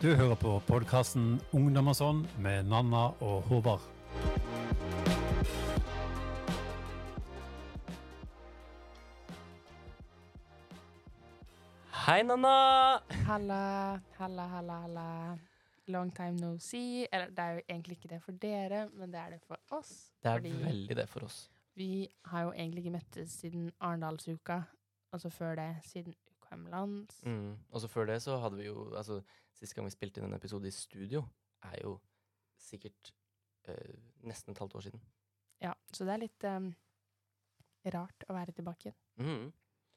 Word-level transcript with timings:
Du 0.00 0.14
hører 0.16 0.34
på 0.40 0.54
podkasten 0.64 1.34
Ungdom 1.52 1.90
og 1.90 1.96
sånn 1.98 2.20
med 2.40 2.64
Nanna 2.72 3.02
og 3.20 3.42
Håvard. 3.50 3.82
Hei, 12.06 12.22
Nanna! 12.24 12.54
Halla, 13.28 13.60
halla, 14.16 14.48
halla, 14.54 14.78
halla. 14.86 15.06
Long 15.92 16.08
time 16.16 16.40
no 16.40 16.54
see. 16.56 17.04
Eller 17.12 17.36
det 17.36 17.44
er 17.44 17.58
jo 17.58 17.66
egentlig 17.68 17.98
ikke 17.98 18.14
det 18.14 18.22
for 18.24 18.40
dere, 18.40 18.86
men 18.96 19.12
det 19.12 19.20
er 19.20 19.36
det 19.36 19.42
for 19.44 19.60
oss. 19.82 19.92
Det 20.24 20.32
er 20.32 20.48
veldig 20.64 20.96
det 21.02 21.08
for 21.12 21.28
oss. 21.28 21.42
vi 21.76 22.08
har 22.32 22.48
jo 22.48 22.56
egentlig 22.56 22.86
ikke 22.86 22.96
møttes 22.96 23.36
siden 23.44 23.68
Arendalsuka. 23.80 24.62
Altså 25.12 25.28
før 25.28 25.54
det, 25.60 25.70
siden 25.84 26.16
UKM-lands. 26.50 27.22
Mm. 27.22 27.58
Og 27.70 27.80
så 27.80 27.88
før 27.88 28.06
det 28.06 28.20
så 28.22 28.38
hadde 28.40 28.56
vi 28.56 28.66
jo 28.66 28.90
Altså, 28.96 29.20
sist 29.54 29.74
gang 29.74 29.86
vi 29.86 29.94
spilte 29.94 30.20
inn 30.20 30.28
en 30.28 30.36
episode 30.36 30.68
i 30.68 30.74
studio, 30.74 31.24
er 31.62 31.82
jo 31.84 31.98
sikkert 32.58 33.12
øh, 33.68 33.96
nesten 34.22 34.52
et 34.52 34.58
halvt 34.58 34.74
år 34.74 34.80
siden. 34.80 35.00
Ja, 35.60 35.74
så 35.92 36.04
det 36.04 36.12
er 36.14 36.22
litt 36.24 36.44
øh, 36.44 36.70
rart 37.94 38.28
å 38.28 38.36
være 38.36 38.52
tilbake 38.56 38.90
igjen. 38.90 38.98
Mm. 39.16 39.52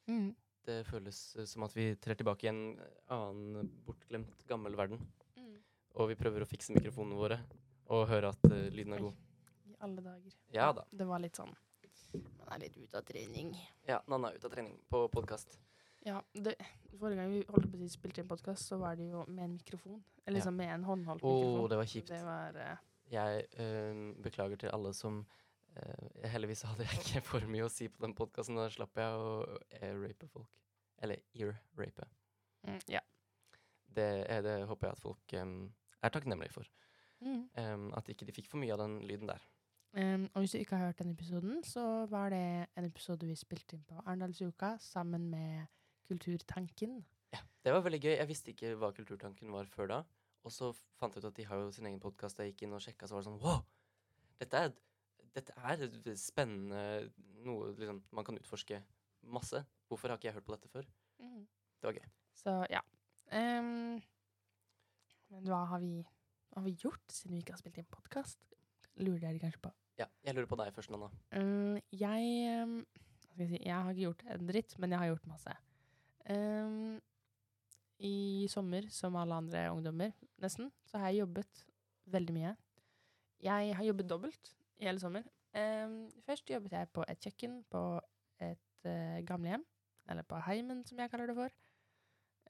Mm. 0.07 0.31
Det 0.63 0.79
føles 0.87 1.35
eh, 1.35 1.47
som 1.47 1.63
at 1.63 1.75
vi 1.75 1.93
trer 1.95 2.19
tilbake 2.19 2.47
i 2.47 2.51
en 2.51 2.63
annen 3.11 3.69
bortglemt, 3.85 4.45
gammel 4.47 4.75
verden. 4.79 5.01
Mm. 5.37 5.59
Og 5.99 6.11
vi 6.11 6.19
prøver 6.19 6.43
å 6.43 6.49
fikse 6.49 6.75
mikrofonene 6.75 7.19
våre 7.19 7.39
og 7.91 8.07
høre 8.11 8.31
at 8.31 8.49
øh, 8.51 8.69
lyden 8.71 8.97
er 8.97 9.05
god. 9.07 9.19
I 9.67 9.77
alle 9.83 10.03
dager. 10.03 10.39
Ja 10.55 10.71
da. 10.75 10.87
Det 10.91 11.07
var 11.07 11.23
litt 11.23 11.39
sånn 11.39 11.53
Man 12.13 12.51
er 12.55 12.65
litt 12.65 12.75
ute 12.77 12.99
av 12.99 13.05
trening. 13.07 13.55
Ja, 13.87 14.01
Nanna 14.11 14.29
er 14.29 14.37
ute 14.37 14.49
av 14.49 14.53
trening 14.53 14.75
på 14.91 15.07
podkast. 15.13 15.57
Ja, 16.05 16.21
det, 16.33 16.55
Forrige 16.99 17.21
gang 17.21 17.31
vi 17.31 17.43
holdt 17.47 17.69
på 17.71 17.79
å 17.79 17.91
spilte 17.91 18.21
inn 18.21 18.27
podkast, 18.27 18.67
så 18.67 18.77
var 18.81 18.97
det 18.99 19.07
jo 19.09 19.23
med 19.27 19.45
en 19.45 19.53
mikrofon. 19.55 20.01
Eller 20.25 20.37
liksom 20.37 20.55
med 20.59 20.71
en 20.71 20.83
håndholdt 20.87 21.23
oh, 21.23 21.37
mikrofon. 21.37 21.69
det 21.71 21.77
var 21.79 21.89
kjipt. 21.91 22.11
Det 22.11 22.19
var 22.25 22.59
uh, 22.59 22.83
Jeg 23.11 23.45
eh, 23.59 24.01
beklager 24.23 24.59
til 24.61 24.71
alle 24.75 24.93
som 24.95 25.21
eh, 25.75 26.27
Heldigvis 26.31 26.63
hadde 26.67 26.87
jeg 26.87 26.99
ikke 26.99 27.23
for 27.31 27.47
mye 27.51 27.67
å 27.67 27.71
si 27.71 27.89
på 27.91 28.03
den 28.05 28.15
podkasten. 28.17 28.59
Da 28.59 28.67
slapp 28.71 28.99
jeg 28.99 29.23
å 29.23 29.33
rape 30.03 30.29
folk. 30.31 30.51
Eller 31.03 31.23
ear-rape. 31.35 32.07
mm, 32.67 32.79
Ja. 32.91 33.03
Det, 33.93 34.07
det 34.43 34.63
håper 34.65 34.87
jeg 34.87 34.95
at 34.95 35.01
folk 35.03 35.33
um, 35.37 35.57
er 36.01 36.09
takknemlige 36.09 36.55
for. 36.55 36.69
Mm. 37.21 37.43
Um, 37.57 37.83
at 37.93 38.07
ikke 38.09 38.25
de 38.25 38.33
fikk 38.33 38.47
for 38.49 38.57
mye 38.57 38.73
av 38.73 38.81
den 38.81 38.95
lyden 39.05 39.29
der. 39.29 39.43
Um, 39.93 40.25
og 40.33 40.41
hvis 40.41 40.55
du 40.55 40.57
ikke 40.57 40.79
har 40.79 40.87
hørt 40.87 41.03
den 41.03 41.11
episoden, 41.13 41.59
så 41.63 42.05
var 42.09 42.33
det 42.33 42.65
en 42.73 42.87
episode 42.87 43.27
vi 43.29 43.35
spilte 43.37 43.77
inn 43.77 43.85
på 43.85 43.99
Arendalsuka 44.01 44.71
sammen 44.81 45.27
med 45.29 45.67
Kulturtanken. 46.09 47.01
Ja, 47.33 47.39
Det 47.63 47.73
var 47.73 47.83
veldig 47.85 48.01
gøy. 48.03 48.15
Jeg 48.17 48.29
visste 48.29 48.53
ikke 48.53 48.73
hva 48.79 48.91
Kulturtanken 48.95 49.51
var 49.53 49.69
før 49.71 49.89
da. 49.91 49.99
Og 50.43 50.51
så 50.51 50.71
fant 50.99 51.15
jeg 51.15 51.23
ut 51.23 51.29
at 51.29 51.37
de 51.37 51.45
har 51.47 51.61
jo 51.61 51.71
sin 51.71 51.87
egen 51.87 52.01
podkast. 52.03 52.39
Jeg 52.39 52.53
gikk 52.53 52.65
inn 52.65 52.75
og 52.75 52.83
sjekka, 52.83 53.07
så 53.07 53.15
var 53.15 53.23
det 53.23 53.29
sånn 53.29 53.39
wow! 53.43 53.61
Dette 54.41 54.63
er, 54.65 54.73
dette 55.37 55.55
er 55.55 56.17
spennende 56.19 56.81
noe 57.45 57.71
liksom, 57.77 58.01
man 58.11 58.27
kan 58.27 58.39
utforske 58.39 58.81
masse. 59.23 59.63
Hvorfor 59.87 60.11
har 60.11 60.19
ikke 60.19 60.29
jeg 60.31 60.37
hørt 60.39 60.47
på 60.49 60.55
dette 60.57 60.71
før? 60.71 60.89
Det 61.19 61.87
var 61.87 61.95
gøy. 61.99 62.09
Så 62.35 62.57
ja. 62.71 62.81
Um, 63.31 64.01
men 65.31 65.47
hva 65.47 65.63
har, 65.71 65.79
vi, 65.83 66.03
har 66.57 66.65
vi 66.67 66.75
gjort 66.83 67.15
siden 67.15 67.37
vi 67.37 67.43
ikke 67.45 67.55
har 67.55 67.63
spilt 67.63 67.79
inn 67.79 67.89
podkast? 67.93 68.41
Lurer 68.99 69.23
dere 69.23 69.41
kanskje 69.41 69.63
på. 69.63 69.71
Ja, 70.01 70.09
jeg 70.25 70.35
lurer 70.35 70.49
på 70.49 70.59
deg 70.59 70.73
først, 70.75 70.91
Nanna. 70.93 71.09
Um, 71.37 71.79
jeg 71.93 72.63
um, 72.63 72.77
jeg 73.39 73.49
si? 73.49 73.59
Jeg 73.65 73.73
har 73.73 73.89
ikke 73.93 74.05
gjort 74.05 74.25
en 74.29 74.49
dritt, 74.49 74.75
men 74.81 74.93
jeg 74.93 75.01
har 75.01 75.09
gjort 75.13 75.29
masse. 75.31 75.55
Um, 76.29 77.01
I 77.99 78.47
sommer, 78.51 78.87
som 78.89 79.15
alle 79.19 79.35
andre 79.35 79.65
ungdommer, 79.71 80.13
nesten, 80.41 80.71
så 80.87 80.99
har 81.01 81.11
jeg 81.11 81.23
jobbet 81.23 81.65
veldig 82.13 82.35
mye. 82.35 82.53
Jeg 83.43 83.75
har 83.75 83.87
jobbet 83.89 84.09
dobbelt 84.09 84.53
i 84.79 84.87
hele 84.87 84.99
sommer. 85.03 85.27
Um, 85.53 86.07
først 86.25 86.49
jobbet 86.49 86.73
jeg 86.73 86.89
på 86.95 87.03
et 87.07 87.19
kjøkken 87.27 87.59
på 87.71 87.83
et 88.41 88.87
uh, 88.87 89.19
gamlehjem, 89.27 89.63
eller 90.09 90.25
på 90.27 90.39
heimen, 90.47 90.83
som 90.87 90.99
jeg 90.99 91.11
kaller 91.11 91.31
det 91.31 91.37
for. 91.37 91.59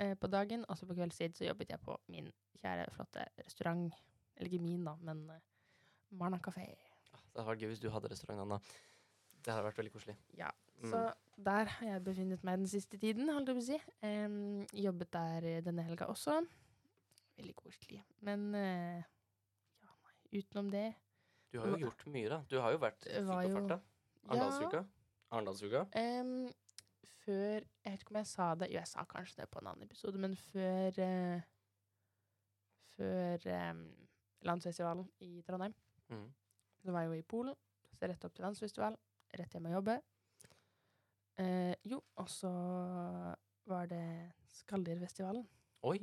Uh, 0.02 0.14
på 0.18 0.30
dagen, 0.30 0.66
og 0.70 0.78
så 0.78 0.90
på 0.90 0.98
kveldstid, 0.98 1.36
så 1.38 1.50
jobbet 1.50 1.74
jeg 1.74 1.82
på 1.84 1.98
min 2.14 2.32
kjære, 2.62 2.88
flotte 2.96 3.26
restaurant. 3.42 3.94
Eller 4.38 4.50
ikke 4.50 4.64
min, 4.64 4.86
da, 4.86 4.96
men 5.02 5.26
uh, 5.30 5.42
Marna 6.18 6.40
kafé. 6.42 6.70
Ah, 7.14 7.22
Det 7.34 7.42
hadde 7.42 7.50
vært 7.52 7.66
gøy 7.66 7.74
hvis 7.74 7.82
du 7.84 7.90
hadde 7.94 8.10
restaurant, 8.14 8.46
Anna. 8.46 8.60
Det 9.44 9.52
hadde 9.52 9.66
vært 9.66 9.82
veldig 9.82 9.94
koselig. 9.94 10.18
Ja. 10.38 10.50
Så 10.90 11.14
der 11.44 11.66
har 11.66 11.88
jeg 11.88 12.04
befunnet 12.06 12.44
meg 12.44 12.58
den 12.62 12.68
siste 12.68 12.98
tiden, 13.02 13.30
holdt 13.34 13.48
jeg 13.50 13.58
på 13.58 13.64
å 13.64 13.68
si. 13.68 13.78
Um, 14.06 14.66
jobbet 14.74 15.12
der 15.16 15.48
eh, 15.50 15.62
denne 15.66 15.84
helga 15.88 16.06
også. 16.12 16.40
Veldig 17.38 17.56
koselig. 17.56 18.04
Men 18.22 18.44
uh, 18.54 19.00
ja, 19.02 19.94
nei, 20.04 20.42
utenom 20.42 20.70
det 20.72 20.94
Du 21.54 21.60
har 21.60 21.68
jo 21.74 21.78
gjort 21.88 22.06
mye, 22.14 22.30
da. 22.30 22.42
Du 22.50 22.60
har 22.62 22.72
jo 22.76 22.82
vært 22.84 23.08
fint 23.08 23.32
jo- 23.32 23.56
farta. 23.58 23.80
Arendalsuka. 24.28 24.84
Arendalsuka. 25.32 25.86
Um, 25.98 26.36
Før 27.24 27.64
Jeg 27.64 27.92
vet 27.94 28.02
ikke 28.04 28.12
om 28.12 28.18
jeg 28.20 28.28
sa 28.28 28.46
det 28.60 28.68
Jo, 28.70 28.78
jeg 28.82 28.88
sa 28.92 29.04
kanskje 29.08 29.38
det 29.42 29.50
på 29.50 29.60
en 29.62 29.68
annen 29.72 29.84
episode, 29.88 30.20
men 30.20 30.34
før 30.36 30.98
uh, 31.00 31.42
Før 32.98 33.46
um, 33.72 33.84
landsfestivalen 34.46 35.08
i 35.26 35.42
Trondheim, 35.48 35.74
Mm. 36.12 36.28
så 36.84 36.92
var 36.92 37.02
jeg 37.06 37.08
jo 37.10 37.14
i 37.14 37.22
Polen. 37.32 37.56
Så 37.96 38.06
rett 38.10 38.26
opp 38.28 38.34
til 38.36 38.44
landsfestival, 38.44 38.98
rett 39.40 39.54
hjem 39.56 39.66
og 39.70 39.72
jobbe. 39.78 39.96
Eh, 41.42 41.74
jo, 41.90 42.02
og 42.22 42.30
så 42.30 42.52
var 43.70 43.88
det 43.90 44.04
Skalldyr-festivalen. 44.54 45.46
Oi. 45.84 45.98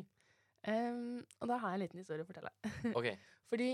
Em, 0.68 1.20
og 1.40 1.48
da 1.48 1.56
har 1.60 1.72
jeg 1.72 1.78
en 1.78 1.84
liten 1.84 2.02
historie 2.02 2.24
å 2.24 2.28
fortelle. 2.28 2.50
OK. 2.98 3.06
Fordi 3.50 3.68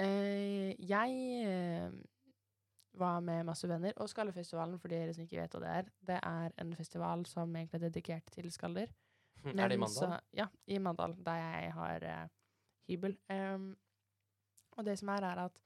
eh, 0.00 0.70
jeg 0.88 1.18
eh, 1.48 1.98
var 2.98 3.20
med 3.24 3.44
masse 3.48 3.68
venner, 3.70 3.92
og 3.96 4.08
Skallefestivalen, 4.10 4.78
for 4.80 4.92
dere 4.92 5.14
som 5.14 5.26
ikke 5.26 5.40
vet 5.42 5.54
hva 5.56 5.62
det 5.64 5.74
er, 5.74 5.90
det 6.10 6.20
er 6.22 6.56
en 6.62 6.72
festival 6.78 7.26
som 7.30 7.52
egentlig 7.56 7.80
er 7.80 7.86
dedikert 7.88 8.32
til 8.34 8.50
skalldyr. 8.54 8.90
er 9.44 9.68
det 9.68 9.76
i 9.76 9.82
Mandal? 9.82 9.94
så- 9.94 10.20
ja, 10.34 10.48
i 10.66 10.78
Mandal, 10.78 11.16
der 11.24 11.42
jeg 11.42 11.72
har 11.72 12.08
eh, 12.14 12.28
hybel. 12.88 13.18
Um, 13.30 13.76
og 14.78 14.84
det 14.86 14.98
som 14.98 15.08
er, 15.08 15.26
er 15.26 15.44
at 15.44 15.60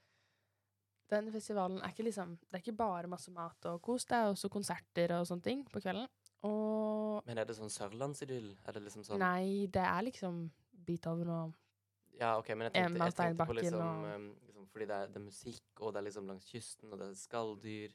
den 1.13 1.31
festivalen 1.35 1.79
er 1.83 1.93
ikke 1.93 2.07
liksom 2.09 2.35
Det 2.49 2.59
er 2.59 2.63
ikke 2.65 2.77
bare 2.79 3.11
masse 3.11 3.33
mat 3.35 3.69
og 3.71 3.81
kos, 3.85 4.07
det 4.09 4.19
er 4.19 4.31
også 4.33 4.51
konserter 4.53 5.15
og 5.19 5.27
sånne 5.29 5.45
ting 5.47 5.65
på 5.69 5.83
kvelden. 5.85 6.09
Og 6.49 7.23
Men 7.29 7.39
er 7.39 7.47
det 7.47 7.57
sånn 7.59 7.71
sørlandsidyll? 7.71 8.53
Er 8.67 8.77
det 8.77 8.83
liksom 8.89 9.05
sånn 9.07 9.21
Nei, 9.23 9.67
det 9.73 9.85
er 9.87 10.07
liksom 10.09 10.47
Beethoven 10.87 11.31
og 11.31 11.53
Ja, 12.19 12.37
OK, 12.39 12.53
men 12.55 12.69
jeg 12.69 12.75
tenkte, 12.77 13.05
jeg 13.07 13.17
tenkte 13.19 13.47
på 13.49 13.57
liksom, 13.59 14.07
um, 14.09 14.25
liksom 14.49 14.67
Fordi 14.73 14.89
det 14.91 14.97
er, 14.97 15.13
det 15.13 15.21
er 15.21 15.27
musikk, 15.27 15.69
og 15.81 15.93
det 15.93 16.01
er 16.03 16.07
liksom 16.09 16.27
langs 16.33 16.49
kysten, 16.51 16.93
og 16.93 16.99
det 17.01 17.09
er 17.11 17.21
skalldyr, 17.21 17.95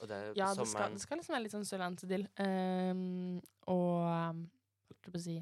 og 0.00 0.08
det 0.08 0.16
er 0.16 0.22
Ja, 0.28 0.30
på 0.30 0.36
det 0.36 0.54
skal, 0.54 0.66
sommeren. 0.66 0.92
det 0.96 1.04
skal 1.06 1.20
liksom 1.20 1.36
være 1.36 1.44
litt 1.46 1.56
sånn 1.56 1.68
sørlandsidyll. 1.68 2.26
Um, 2.46 3.40
og 3.72 3.98
holdt 4.06 5.08
jeg 5.08 5.12
på 5.12 5.18
å 5.20 5.24
si 5.26 5.36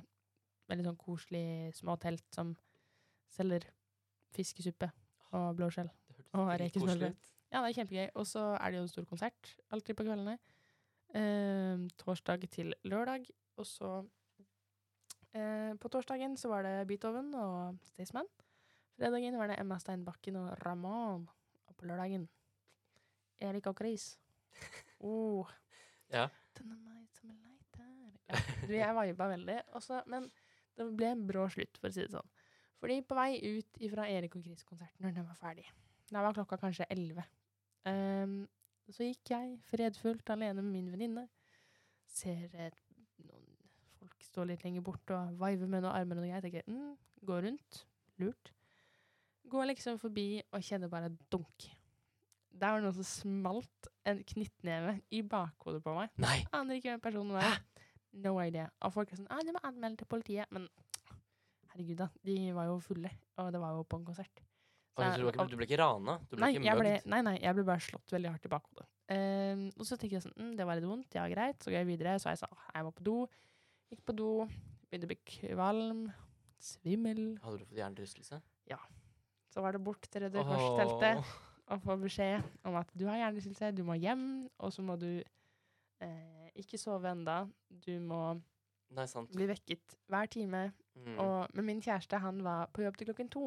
veldig 0.70 0.86
sånn 0.86 1.00
koselig 1.00 1.46
små 1.74 1.96
telt 2.02 2.26
som 2.34 2.52
selger 3.30 3.66
fiskesuppe 4.34 4.90
og 5.36 5.56
blåskjell. 5.58 5.90
Og 6.38 6.50
rekesmørbrød. 6.60 7.28
Ja, 7.50 7.62
det 7.64 7.70
er 7.72 7.76
kjempegøy. 7.80 8.08
Og 8.14 8.26
så 8.30 8.42
er 8.54 8.70
det 8.70 8.78
jo 8.78 8.86
en 8.86 8.92
stor 8.92 9.06
konsert 9.10 9.54
alltid 9.74 9.98
på 9.98 10.06
kveldene. 10.06 10.36
Eh, 11.18 11.86
torsdag 11.98 12.46
til 12.50 12.74
lørdag. 12.86 13.26
Og 13.58 13.66
så 13.66 13.90
eh, 15.34 15.74
På 15.80 15.90
torsdagen 15.90 16.36
så 16.38 16.52
var 16.52 16.62
det 16.62 16.86
Beethoven 16.86 17.34
og 17.34 17.80
Staysman. 17.90 18.30
Fredagen 18.96 19.38
var 19.38 19.50
det 19.50 19.58
Emma 19.58 19.78
Steinbakken 19.78 20.36
og 20.36 20.52
Ramón. 20.62 21.26
Og 21.66 21.76
på 21.76 21.90
lørdagen 21.90 22.28
Erik 23.40 23.66
og 23.66 23.76
Chris. 23.78 24.16
Oh. 25.00 25.48
Ja. 26.12 26.26
Denne 26.58 26.74
meg 26.76 27.06
som 27.16 27.30
en 27.30 27.38
lighter. 27.40 27.86
Ja, 28.28 28.40
du, 28.66 28.74
jeg 28.74 28.96
viba 28.98 29.28
veldig. 29.30 29.54
Også, 29.78 30.02
men 30.12 30.26
det 30.76 30.84
ble 30.92 31.08
en 31.14 31.22
brå 31.24 31.46
slutt, 31.48 31.78
for 31.80 31.88
å 31.88 31.94
si 31.94 32.04
det 32.04 32.12
sånn. 32.12 32.28
Fordi 32.80 32.98
på 33.00 33.16
vei 33.16 33.38
ut 33.40 33.80
fra 33.94 34.04
Erik 34.12 34.36
og 34.36 34.44
Chris-konserten 34.44 35.06
når 35.06 35.16
den 35.16 35.28
var 35.30 35.38
ferdig, 35.40 35.64
da 36.10 36.22
var 36.24 36.34
klokka 36.34 36.58
kanskje 36.60 36.88
elleve, 36.90 37.24
Ehm, 37.88 38.44
så 38.90 39.06
gikk 39.06 39.32
jeg 39.32 39.58
fredfullt 39.70 40.32
alene 40.34 40.62
med 40.62 40.72
min 40.74 40.92
venninne. 40.92 41.26
Ser 42.10 42.50
eh, 42.52 42.80
noen 43.24 43.46
folk 43.96 44.24
stå 44.26 44.46
litt 44.48 44.64
lenger 44.66 44.84
bort 44.84 45.12
og 45.14 45.36
vive 45.40 45.68
med 45.68 45.84
noen 45.84 45.94
armer 45.94 46.18
og 46.18 46.24
noe. 46.24 46.32
Jeg 46.32 46.46
tenker 46.46 46.66
mm, 46.68 46.96
gå 47.28 47.42
rundt. 47.46 47.84
Lurt. 48.20 48.52
Går 49.50 49.70
liksom 49.70 50.00
forbi 50.02 50.42
og 50.52 50.64
kjenner 50.66 50.90
bare 50.92 51.12
dunk. 51.32 51.70
Der 52.50 52.74
var 52.74 52.80
det 52.80 52.88
noen 52.88 52.98
som 52.98 53.06
smalt 53.06 53.88
en 54.10 54.20
knyttneve 54.26 54.98
i 55.14 55.22
bakhodet 55.24 55.80
på 55.84 55.94
meg. 55.96 56.12
Nei! 56.20 56.40
Aner 56.56 56.76
ikke 56.76 56.90
hvem 56.92 57.04
personen 57.06 57.38
var. 57.38 57.62
No 58.20 58.34
idea. 58.42 58.66
Og 58.82 58.92
folk 58.92 59.12
er 59.12 59.20
sånn 59.20 59.30
ah, 59.30 59.38
'Du 59.38 59.54
må 59.54 59.62
anmelde 59.62 60.02
til 60.02 60.10
politiet.' 60.10 60.50
Men 60.50 60.66
herregud, 61.70 62.02
da. 62.02 62.08
De 62.26 62.36
var 62.56 62.66
jo 62.66 62.80
fulle, 62.82 63.12
og 63.38 63.52
det 63.54 63.60
var 63.62 63.78
jo 63.78 63.86
på 63.86 64.00
en 64.00 64.08
konsert. 64.08 64.42
Du, 65.00 65.24
ble 65.24 65.32
ikke, 65.32 65.46
du 65.50 65.56
ble 65.58 65.68
ikke 65.68 65.80
rana? 65.80 66.16
Du 66.28 66.36
ble 66.36 66.44
nei, 66.44 66.50
ikke 66.58 66.76
ble, 66.78 66.94
nei, 67.12 67.20
nei, 67.26 67.36
jeg 67.42 67.56
ble 67.58 67.66
bare 67.68 67.84
slått 67.84 68.14
veldig 68.16 68.32
hardt 68.34 68.48
i 68.48 68.52
bakhodet. 68.52 68.86
Ehm, 69.10 69.66
og 69.74 69.88
så 69.88 69.98
tenker 69.98 70.20
jeg 70.20 70.24
sånn 70.28 70.36
mm, 70.38 70.50
Det 70.58 70.66
var 70.68 70.78
litt 70.78 70.86
vondt. 70.86 71.16
Ja, 71.18 71.24
greit. 71.32 71.58
Så 71.64 71.72
går 71.72 71.80
jeg 71.80 71.88
videre. 71.88 72.18
Så 72.22 72.30
jeg 72.30 72.38
sa 72.42 72.46
Jeg 72.74 72.86
må 72.86 72.92
på 72.94 73.06
do. 73.06 73.16
Gikk 73.90 74.04
på 74.06 74.14
do. 74.16 74.30
Begynte 74.90 75.08
å 75.08 75.12
bli 75.12 75.20
kvalm. 75.32 76.04
svimmel. 76.60 77.22
Hadde 77.42 77.58
du 77.58 77.64
fått 77.64 77.80
hjernerystelse? 77.80 78.42
Så 79.50 79.62
var 79.64 79.74
det 79.74 79.82
bort 79.82 80.06
til 80.06 80.22
Røde 80.22 80.44
Kors-teltet 80.46 81.24
og 81.70 81.82
få 81.82 81.96
beskjed 82.02 82.44
om 82.66 82.76
at 82.78 82.90
du 82.98 83.06
har 83.08 83.18
hjernerystelse, 83.18 83.72
du 83.74 83.82
må 83.86 83.96
hjem, 83.98 84.24
og 84.58 84.72
så 84.74 84.82
må 84.82 84.96
du 84.98 85.08
eh, 86.02 86.46
ikke 86.58 86.78
sove 86.78 87.10
enda. 87.10 87.44
Du 87.70 87.92
må 88.02 88.20
Nei, 88.94 89.06
sant. 89.10 89.30
bli 89.34 89.46
vekket 89.50 89.96
hver 90.10 90.30
time. 90.30 90.64
Mm. 90.98 91.16
Og, 91.22 91.54
men 91.54 91.68
min 91.68 91.82
kjæreste 91.82 92.18
han 92.22 92.42
var 92.46 92.70
på 92.74 92.84
jobb 92.84 92.98
til 92.98 93.10
klokken 93.10 93.30
to. 93.32 93.44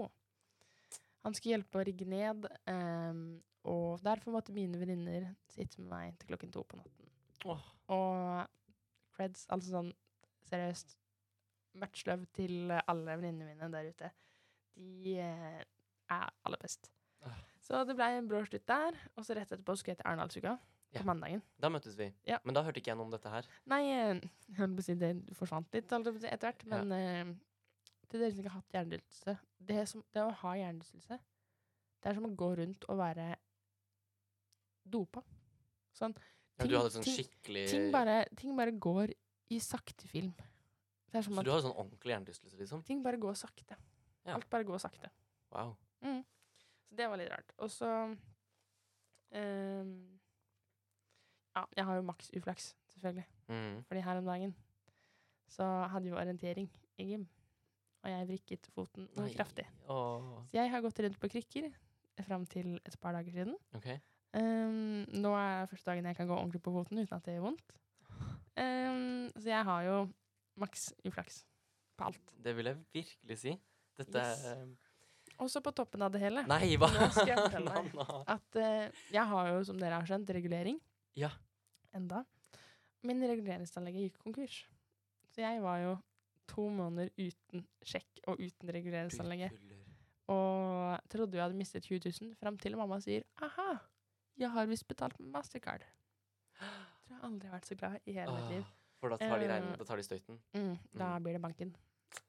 Han 1.24 1.36
skulle 1.36 1.58
hjelpe 1.58 1.80
å 1.80 1.86
rigge 1.88 2.08
ned, 2.10 2.48
um, 2.68 3.24
og 3.72 4.02
derfor 4.04 4.36
måtte 4.36 4.56
mine 4.56 4.80
venninner 4.81 5.30
sitte 5.52 5.80
med 5.80 5.90
meg 5.94 6.18
til 6.20 6.34
klokken 6.34 6.52
to 6.52 6.66
på 6.68 6.80
natten. 6.80 7.12
Oh. 7.48 7.64
Og 7.96 9.16
creds, 9.16 9.46
altså 9.54 9.78
sånn 9.78 9.94
seriøst 10.50 10.98
Matchløv 11.80 12.28
til 12.38 12.70
alle 12.75 13.16
venninnene 13.18 13.56
mine 13.56 13.70
der 13.74 13.88
ute. 13.90 14.10
De 14.78 15.16
eh, 15.24 15.64
er 16.14 16.28
aller 16.46 16.62
best. 16.62 16.92
Ah. 17.25 17.40
Så 17.64 17.80
det 17.88 17.96
ble 17.98 18.10
en 18.20 18.28
brå 18.30 18.44
slutt 18.46 18.68
der, 18.70 19.00
og 19.16 19.25
så 19.25 19.34
rett 19.38 19.50
etterpå 19.50 19.74
skulle 19.80 19.96
jeg 19.96 20.04
til 20.04 20.10
Arendalsuka 20.12 20.54
Ja. 20.94 21.00
på 21.00 21.08
mandagen. 21.10 21.42
Da 21.58 21.72
møttes 21.74 21.96
vi. 21.98 22.12
Ja. 22.30 22.38
Men 22.46 22.54
da 22.54 22.62
hørte 22.62 22.78
ikke 22.78 22.92
jeg 22.92 23.00
noe 23.00 23.08
om 23.08 23.16
dette 23.16 23.31
her. 23.31 23.48
Nei, 23.66 23.81
eh, 23.90 24.20
jeg 24.52 24.60
holdt 24.60 24.78
på 24.78 24.84
å 24.84 24.86
si 24.86 24.96
det 25.02 25.12
forsvant 25.40 25.74
litt 25.74 25.90
etter 25.90 26.46
hvert. 26.46 26.66
Ja. 26.68 26.84
Men 26.84 26.92
eh, 26.92 27.34
til 28.13 28.21
dere 28.21 28.31
som 28.33 28.39
ikke 28.44 28.51
har 28.54 28.62
hatt 28.62 28.75
hjernerystelse 28.77 29.33
det, 29.63 29.81
som, 29.89 30.04
det 30.13 30.21
å 30.24 30.31
ha 30.44 30.51
hjernerystelse, 30.60 31.18
det 32.04 32.10
er 32.12 32.18
som 32.18 32.27
å 32.27 32.33
gå 32.38 32.50
rundt 32.60 32.86
og 32.92 32.98
være 33.00 33.27
dopa. 34.94 35.24
Sånn. 35.95 36.13
Ja, 36.60 36.65
du 36.65 36.68
Ting- 36.68 36.77
hadde 36.80 36.92
sånn 36.94 37.06
skikkelig 37.07 37.63
Ting 37.71 37.86
bare, 37.94 38.18
ting 38.38 38.56
bare 38.57 38.74
går 38.75 39.13
i 39.54 39.60
sakte 39.63 40.07
film. 40.10 40.33
Det 41.10 41.19
er 41.19 41.25
som 41.25 41.33
Så 41.36 41.39
at 41.42 41.45
du 41.48 41.51
hadde 41.54 41.65
sånn 41.68 41.77
ordentlig 41.77 42.13
hjernerystelse, 42.13 42.57
liksom? 42.60 42.83
ting 42.86 43.01
bare 43.06 43.18
går 43.21 43.36
sakte. 43.38 43.77
Ja. 44.25 44.36
Alt 44.36 44.50
bare 44.50 44.65
går 44.68 44.80
sakte. 44.81 45.10
Wow. 45.54 45.75
Mm. 46.01 46.24
Så 46.89 46.95
det 46.98 47.07
var 47.10 47.18
litt 47.21 47.31
rart. 47.31 47.51
Og 47.60 47.69
så 47.71 47.89
um, 49.31 50.19
Ja, 51.54 51.65
jeg 51.77 51.86
har 51.86 51.95
jo 52.00 52.06
maks 52.07 52.31
uflaks, 52.33 52.71
selvfølgelig. 52.95 53.25
Mm. 53.48 53.83
Fordi 53.88 54.01
her 54.01 54.18
om 54.18 54.25
dagen 54.25 54.56
så 55.54 55.68
hadde 55.88 56.10
vi 56.10 56.15
orientering 56.18 56.69
i 56.98 57.04
gym. 57.12 57.27
Og 58.03 58.09
jeg 58.11 58.27
vrikket 58.27 58.67
foten 58.75 59.05
noe 59.15 59.27
Nei. 59.29 59.33
kraftig. 59.38 59.63
Åh. 59.88 60.31
Så 60.51 60.57
jeg 60.59 60.71
har 60.73 60.81
gått 60.83 61.00
rundt 61.05 61.19
på 61.21 61.29
krykker 61.31 61.69
fram 62.27 62.44
til 62.51 62.75
et 62.85 62.97
par 63.01 63.15
dager 63.15 63.31
siden. 63.33 63.55
Okay. 63.79 64.00
Um, 64.35 65.05
nå 65.13 65.31
er 65.38 65.67
første 65.71 65.91
dagen 65.91 66.05
jeg 66.09 66.17
kan 66.17 66.27
gå 66.29 66.35
ordentlig 66.35 66.61
på 66.65 66.73
foten 66.75 67.00
uten 67.00 67.15
at 67.15 67.23
det 67.25 67.35
gjør 67.38 67.45
vondt. 67.47 67.73
Um, 68.59 69.29
så 69.39 69.47
jeg 69.50 69.65
har 69.69 69.85
jo 69.88 69.97
maks 70.61 70.89
uflaks 71.07 71.39
på 71.97 72.09
alt. 72.09 72.33
Det 72.44 72.53
vil 72.57 72.69
jeg 72.69 72.81
virkelig 72.94 73.38
si. 73.41 73.55
Dette 73.97 74.19
Yes. 74.19 74.44
er 74.50 74.65
Og 75.41 75.50
så 75.50 75.61
på 75.65 75.71
toppen 75.73 76.01
av 76.01 76.11
det 76.13 76.19
hele 76.21 76.44
Nei, 76.50 76.75
hva? 76.81 76.88
Nå 76.94 77.07
skal 77.13 77.29
jeg 77.31 77.38
fortelle 77.45 77.73
deg. 77.77 77.97
At 78.35 78.57
uh, 78.59 79.03
jeg 79.13 79.25
har 79.31 79.50
jo, 79.53 79.63
som 79.69 79.79
dere 79.81 79.97
har 80.01 80.05
skjønt, 80.09 80.29
regulering. 80.35 80.79
Ja. 81.17 81.29
Enda. 81.94 82.23
Min 83.05 83.21
reguleringsanlegg 83.21 83.97
gikk 84.05 84.19
konkurs. 84.23 84.63
Så 85.33 85.41
jeg 85.45 85.61
var 85.63 85.79
jo 85.81 85.94
to 86.48 86.68
måneder 86.69 87.10
uten 87.18 87.66
sjekk 87.86 88.19
og 88.28 88.40
uten 88.40 88.68
Du 88.68 88.74
reguleringsanlegget. 88.74 89.51
Og 90.34 91.00
trodde 91.12 91.36
jeg 91.38 91.44
hadde 91.44 91.57
mistet 91.60 91.84
20 91.84 92.12
000, 92.22 92.36
fram 92.40 92.57
til 92.57 92.78
mamma 92.78 93.00
sier 93.04 93.24
'aha, 93.42 93.78
jeg 94.38 94.50
har 94.51 94.66
visst 94.66 94.88
betalt 94.88 95.19
med 95.19 95.31
Mastercard'. 95.34 95.84
Tror 96.60 97.18
jeg 97.18 97.24
aldri 97.24 97.48
har 97.48 97.57
vært 97.60 97.66
så 97.68 97.75
glad 97.75 98.00
i 98.06 98.12
hele 98.13 98.31
mitt 98.34 98.50
liv. 98.50 98.63
For 99.00 99.10
da 99.10 99.18
tar 99.18 99.40
de 99.40 99.48
regnen, 99.48 99.78
da 99.78 99.84
tar 99.84 99.98
de 99.98 100.04
støyten. 100.04 100.40
Mm, 100.56 100.78
da 100.98 101.19
blir 101.19 101.34
det 101.34 101.42
banken. 101.42 101.75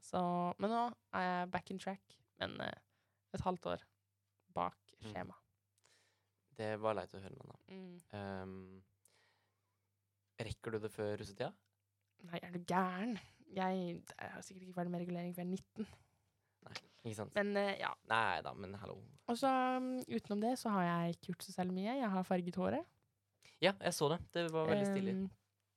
Så, 0.01 0.55
men 0.59 0.71
nå 0.71 0.93
er 1.13 1.21
jeg 1.23 1.51
back 1.51 1.71
in 1.71 1.79
track, 1.79 2.03
men 2.41 2.61
eh, 2.61 2.73
et 3.35 3.41
halvt 3.41 3.67
år 3.67 3.83
bak 4.55 4.77
Mm. 5.05 5.11
skjema. 5.13 5.35
Det 6.57 6.81
var 6.81 6.95
leit 6.95 7.13
å 7.15 7.21
høre, 7.21 7.35
Nanna. 7.37 7.57
Mm. 7.69 8.01
Um, 8.43 8.83
rekker 10.41 10.71
du 10.73 10.79
det 10.79 10.91
før 10.93 11.17
russetida? 11.21 11.53
Nei, 12.25 12.39
er 12.43 12.51
du 12.55 12.59
gæren? 12.65 13.19
Jeg, 13.55 14.01
jeg 14.21 14.31
har 14.33 14.43
sikkert 14.43 14.63
ikke 14.67 14.75
ferdig 14.75 14.91
med 14.95 15.01
regulering 15.05 15.35
før 15.35 15.45
jeg 15.45 15.53
er 15.53 15.85
19. 15.85 15.87
Nei, 16.65 16.75
Ikke 17.05 17.17
sant? 17.21 17.35
Men 17.37 17.57
eh, 17.61 17.77
ja. 17.79 17.93
Nei 18.09 18.41
da, 18.43 18.53
men 18.55 18.75
hallo. 18.81 18.97
Og 19.29 19.37
så 19.39 19.51
um, 19.77 19.99
utenom 20.09 20.41
det 20.41 20.55
så 20.59 20.73
har 20.75 20.85
jeg 20.89 21.15
ikke 21.17 21.33
gjort 21.33 21.43
så 21.47 21.53
særlig 21.53 21.75
mye. 21.77 21.95
Jeg 22.01 22.11
har 22.11 22.23
farget 22.29 22.57
håret. 22.57 22.85
Ja, 23.63 23.73
jeg 23.81 23.93
så 23.95 24.09
det. 24.15 24.21
Det 24.33 24.47
var 24.53 24.67
veldig 24.69 24.87
stilig. 24.91 25.15
Um, 25.21 25.31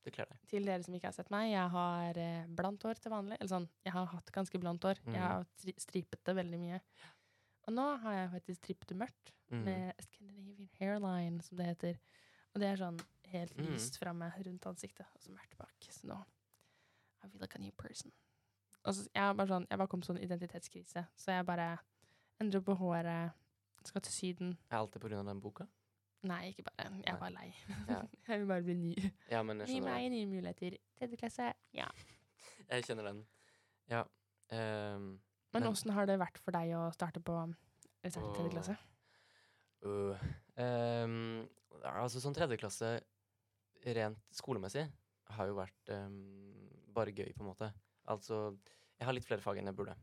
Det 0.07 0.13
kler 0.15 0.25
deg. 0.31 0.39
til 0.47 0.63
dere 0.65 0.83
som 0.83 0.95
ikke 0.95 1.09
har 1.09 1.15
sett 1.17 1.29
meg, 1.33 1.49
jeg 1.51 1.69
har 1.73 2.17
eh, 2.17 2.45
hår 2.87 2.99
til 3.03 3.11
vanlig. 3.11 3.37
Eller 3.41 3.51
sånn, 3.51 3.67
jeg 3.83 3.91
har 3.93 4.05
hatt 4.13 4.31
ganske 4.31 4.59
blondt 4.63 4.83
hår. 4.87 5.01
Mm. 5.05 5.13
Jeg 5.17 5.21
har 5.25 5.45
stri 5.59 5.73
stripet 5.83 6.21
det 6.23 6.35
veldig 6.37 6.59
mye. 6.61 6.79
Og 7.67 7.73
nå 7.75 7.87
har 8.05 8.13
jeg 8.15 8.29
faktisk 8.37 8.61
strippet 8.63 8.93
det 8.93 8.97
mørkt 9.03 9.33
Mm. 9.47 9.61
med 9.63 9.93
Scandinavian 10.03 10.67
hairline, 10.77 11.37
som 11.41 11.55
det 11.55 11.65
heter. 11.69 11.99
Og 12.53 12.59
det 12.59 12.67
er 12.67 12.79
sånn 12.81 12.97
helt 13.31 13.53
Mm. 13.55 13.67
lyst 13.71 13.95
framme 13.99 14.27
rundt 14.43 14.65
ansiktet, 14.67 15.05
og 15.15 15.21
så 15.23 15.31
mørkt 15.31 15.55
bak. 15.57 15.75
Så 15.87 16.03
nå 16.09 16.17
I 17.27 17.29
feel 17.29 17.41
like 17.43 17.55
a 17.59 17.61
new 17.61 17.71
person. 17.75 18.11
Og 18.87 18.95
så, 18.95 19.07
jeg 19.11 19.35
bare 19.35 19.51
sånn, 19.51 19.65
jeg 19.69 19.81
bare 19.81 19.91
kom 19.91 20.03
sånn 20.05 20.19
identitetskrise, 20.23 21.03
så 21.19 21.33
jeg 21.35 21.45
bare 21.47 21.73
endrer 22.39 22.63
på 22.63 22.75
håret, 22.79 23.35
skal 23.87 24.03
til 24.03 24.13
Syden. 24.15 24.53
Er 24.71 24.79
alt 24.79 24.95
det 24.95 25.01
på 25.03 25.09
grunn 25.09 25.25
av 25.25 25.27
den 25.27 25.41
boka? 25.43 25.67
Nei, 26.27 26.49
ikke 26.51 26.65
bare. 26.67 26.87
Jeg 27.03 27.13
er 27.13 27.19
bare 27.21 27.33
lei. 27.35 27.47
Ja. 27.87 27.99
jeg 28.27 28.41
vil 28.41 28.47
bare 28.49 28.65
bli 28.65 28.75
ny. 28.79 28.93
Ja, 29.31 29.43
men 29.45 29.61
jeg 29.63 29.75
Gi 29.75 29.81
meg 29.83 30.07
nye 30.11 30.29
muligheter. 30.29 30.77
Tredje 30.97 31.19
klasse, 31.19 31.51
ja. 31.77 31.87
Jeg 32.71 32.83
kjenner 32.83 33.05
den. 33.11 33.21
Ja. 33.91 34.01
Um, 34.51 35.19
Men 35.53 35.61
Men- 35.61 35.69
åssen 35.69 35.93
har 35.95 36.07
det 36.09 36.17
vært 36.19 36.39
for 36.43 36.55
deg 36.55 36.73
å 36.75 36.87
starte 36.95 37.21
på 37.23 37.35
starte 38.07 38.33
tredje 38.35 38.51
klasse? 38.51 38.75
Uh, 39.85 40.17
um, 40.59 41.47
altså 41.83 42.19
sånn 42.23 42.35
tredje 42.35 42.57
klasse 42.59 42.91
rent 43.85 44.19
skolemessig 44.35 44.87
har 45.37 45.49
jo 45.49 45.57
vært 45.59 45.91
um, 45.93 46.56
bare 46.97 47.13
gøy, 47.15 47.31
på 47.37 47.45
en 47.45 47.51
måte. 47.51 47.69
Altså, 48.11 48.41
jeg 48.97 49.07
har 49.07 49.15
litt 49.15 49.27
flere 49.27 49.43
fag 49.43 49.59
enn 49.61 49.69
jeg 49.69 49.77
burde. 49.77 49.95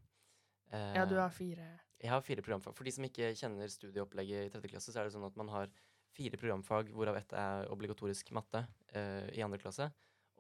Ja, 0.74 1.04
du 1.06 1.14
Eh, 1.14 1.20
har 1.20 1.30
fire 1.30 1.66
Jeg 2.00 2.10
har 2.10 2.22
fire 2.24 2.42
programfag. 2.42 2.74
For 2.76 2.84
de 2.86 2.92
som 2.94 3.04
ikke 3.06 3.32
kjenner 3.38 3.70
studieopplegget 3.70 4.48
i 4.48 4.52
tredje 4.52 4.70
klasse, 4.72 4.92
så 4.92 5.00
er 5.00 5.06
det 5.08 5.14
sånn 5.14 5.26
at 5.26 5.36
man 5.38 5.48
har 5.52 5.70
fire 6.14 6.38
programfag, 6.38 6.90
hvorav 6.94 7.16
ett 7.18 7.32
er 7.32 7.68
obligatorisk 7.72 8.30
matte 8.36 8.64
eh, 8.94 9.30
i 9.34 9.42
andre 9.44 9.58
klasse. 9.62 9.88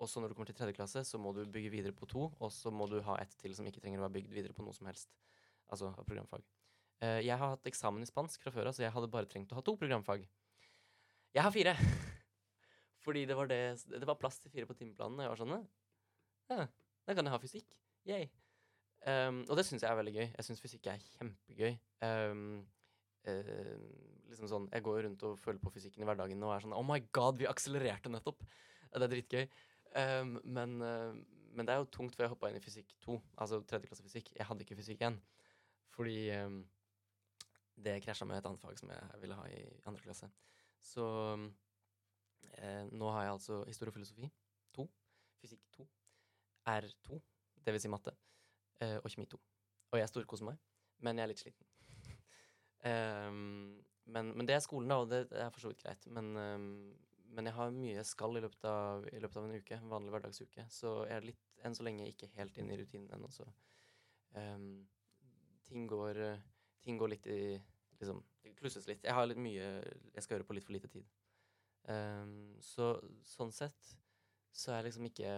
Og 0.02 0.10
så 0.10 0.20
når 0.20 0.30
du 0.30 0.34
kommer 0.34 0.50
til 0.50 0.58
tredje 0.58 0.74
klasse, 0.76 1.04
så 1.06 1.18
må 1.22 1.32
du 1.34 1.44
bygge 1.46 1.70
videre 1.70 1.94
på 1.94 2.08
to, 2.10 2.26
og 2.38 2.50
så 2.52 2.72
må 2.74 2.88
du 2.90 2.98
ha 3.06 3.16
ett 3.22 3.34
til 3.40 3.54
som 3.54 3.66
ikke 3.66 3.82
trenger 3.84 4.02
å 4.02 4.06
være 4.06 4.16
bygd 4.18 4.34
videre 4.34 4.56
på 4.56 4.66
noe 4.66 4.74
som 4.74 4.90
helst. 4.90 5.14
Altså 5.70 5.92
av 5.92 6.06
programfag. 6.06 6.42
Eh, 7.02 7.20
jeg 7.26 7.38
har 7.38 7.54
hatt 7.54 7.70
eksamen 7.70 8.02
i 8.02 8.10
spansk 8.10 8.42
fra 8.42 8.52
før 8.54 8.70
av, 8.70 8.76
så 8.76 8.84
jeg 8.84 8.94
hadde 8.94 9.10
bare 9.12 9.30
trengt 9.30 9.54
å 9.54 9.58
ha 9.58 9.64
to 9.64 9.76
programfag. 9.80 10.26
Jeg 11.34 11.42
har 11.46 11.54
fire! 11.54 11.74
Fordi 13.04 13.24
det 13.28 13.36
var, 13.38 13.48
det, 13.50 13.60
det 13.90 14.06
var 14.08 14.18
plass 14.20 14.38
til 14.42 14.52
fire 14.52 14.68
på 14.68 14.76
timeplanen, 14.78 15.24
jeg 15.24 15.32
var 15.32 15.40
sånn 15.40 15.56
«Hæ? 15.56 15.62
Ja, 16.50 16.66
da 17.06 17.16
kan 17.16 17.26
jeg 17.26 17.34
ha 17.34 17.40
fysikk. 17.42 17.76
Yay. 18.08 18.28
Um, 19.04 19.42
og 19.48 19.58
det 19.58 19.66
syns 19.68 19.84
jeg 19.84 19.90
er 19.90 19.98
veldig 19.98 20.14
gøy. 20.14 20.26
Jeg 20.32 20.46
syns 20.46 20.62
fysikk 20.62 20.88
er 20.92 21.02
kjempegøy. 21.14 21.74
Um, 22.04 22.44
uh, 23.28 23.72
liksom 24.30 24.48
sånn, 24.50 24.68
Jeg 24.72 24.84
går 24.84 25.02
rundt 25.06 25.24
og 25.28 25.38
føler 25.40 25.60
på 25.60 25.72
fysikken 25.74 26.04
i 26.04 26.08
hverdagen 26.08 26.44
og 26.44 26.54
er 26.54 26.64
sånn 26.64 26.76
Oh 26.76 26.84
my 26.86 27.00
god, 27.12 27.40
vi 27.40 27.48
akselererte 27.50 28.12
nettopp! 28.12 28.44
Det 28.94 29.02
er 29.02 29.12
dritgøy. 29.12 29.48
Um, 29.94 30.38
men, 30.44 30.78
uh, 30.80 31.12
men 31.54 31.68
det 31.68 31.74
er 31.74 31.82
jo 31.82 31.90
tungt, 31.92 32.16
for 32.16 32.24
jeg 32.24 32.32
hoppa 32.32 32.50
inn 32.50 32.60
i 32.60 32.64
fysikk 32.64 32.94
2, 33.04 33.18
altså 33.44 33.60
tredjeklasse 33.68 34.06
fysikk. 34.06 34.32
Jeg 34.38 34.48
hadde 34.48 34.64
ikke 34.64 34.78
fysikk 34.78 35.04
1. 35.10 35.20
Fordi 35.94 36.18
det 37.84 38.00
krasja 38.02 38.26
med 38.26 38.40
et 38.40 38.46
annet 38.48 38.62
fag 38.62 38.78
som 38.78 38.90
jeg 38.90 39.20
ville 39.22 39.36
ha 39.38 39.44
i 39.50 39.60
andre 39.86 40.02
klasse. 40.02 40.30
Så 40.82 41.04
uh, 41.34 42.82
nå 42.90 43.12
har 43.14 43.26
jeg 43.26 43.36
altså 43.36 43.60
historie 43.68 43.92
og 43.92 43.98
filosofi 43.98 44.30
2, 44.74 44.88
fysikk 45.42 45.62
2, 45.76 45.86
R2, 46.70 47.20
det 47.64 47.74
vil 47.74 47.82
si 47.82 47.90
matte, 47.92 48.14
eh, 48.80 48.96
og 49.00 49.10
kjemi 49.12 49.26
2. 49.30 49.40
Og 49.92 50.00
jeg 50.00 50.10
storkoser 50.10 50.48
meg, 50.48 50.60
men 51.04 51.18
jeg 51.18 51.26
er 51.26 51.32
litt 51.32 51.42
sliten. 51.42 51.66
um, 52.84 53.82
men, 54.14 54.32
men 54.36 54.48
det 54.48 54.56
er 54.56 54.64
skolen, 54.64 54.90
da, 54.90 55.00
og 55.02 55.10
det, 55.12 55.26
er 55.32 55.52
for 55.52 55.64
så 55.64 55.72
vidt 55.72 55.82
greit. 55.84 56.06
Men, 56.06 56.32
um, 56.36 56.70
men 57.34 57.50
jeg 57.50 57.56
har 57.56 57.74
mye 57.74 57.98
jeg 57.98 58.08
skal 58.08 58.36
i 58.38 58.42
løpet, 58.44 58.64
av, 58.70 59.06
i 59.10 59.20
løpet 59.22 59.40
av 59.40 59.46
en 59.48 59.58
uke, 59.58 59.78
en 59.78 59.92
vanlig 59.92 60.14
hverdagsuke. 60.14 60.66
Så 60.70 60.96
jeg 61.08 61.16
er 61.18 61.28
litt, 61.30 61.44
enn 61.64 61.76
så 61.76 61.86
lenge 61.86 62.08
ikke 62.10 62.30
helt 62.38 62.58
inne 62.60 62.76
i 62.76 62.82
rutinen 62.82 63.12
ennå, 63.16 63.30
så 63.32 63.46
um, 64.36 64.84
ting, 65.68 65.86
går, 65.90 66.20
ting 66.84 67.00
går 67.00 67.16
litt 67.16 67.30
i 67.32 67.40
Liksom, 67.94 68.18
det 68.42 68.54
klusses 68.58 68.88
litt. 68.88 69.04
Jeg 69.06 69.14
har 69.16 69.24
litt 69.24 69.38
mye 69.40 69.66
jeg 69.80 70.24
skal 70.24 70.36
gjøre 70.36 70.46
på 70.48 70.56
litt 70.56 70.66
for 70.66 70.74
lite 70.76 70.90
tid. 70.92 71.06
Um, 71.88 72.56
så 72.64 72.94
sånn 73.28 73.52
sett 73.54 73.90
så 74.54 74.72
er 74.72 74.80
jeg 74.80 74.88
liksom 74.88 75.08
ikke 75.10 75.30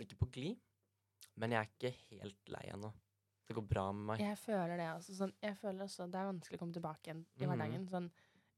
Ikke 0.00 0.16
på 0.18 0.30
glid, 0.32 0.56
men 1.36 1.52
jeg 1.52 1.60
er 1.60 1.70
ikke 1.70 1.94
helt 2.10 2.48
lei 2.54 2.66
ennå. 2.72 2.92
Det 3.46 3.56
går 3.56 3.66
bra 3.68 3.92
med 3.92 4.06
meg. 4.12 4.20
Jeg 4.22 4.38
føler 4.38 4.76
det 4.78 4.86
også. 4.94 5.14
Sånn, 5.18 5.32
jeg 5.42 5.56
føler 5.58 5.84
også 5.84 6.06
det 6.10 6.20
er 6.20 6.28
vanskelig 6.32 6.56
å 6.56 6.62
komme 6.62 6.72
tilbake 6.76 7.02
igjen 7.10 7.24
i 7.36 7.44
Mhm. 7.44 7.48
hverdagen. 7.50 7.88
Sånn, 7.90 8.10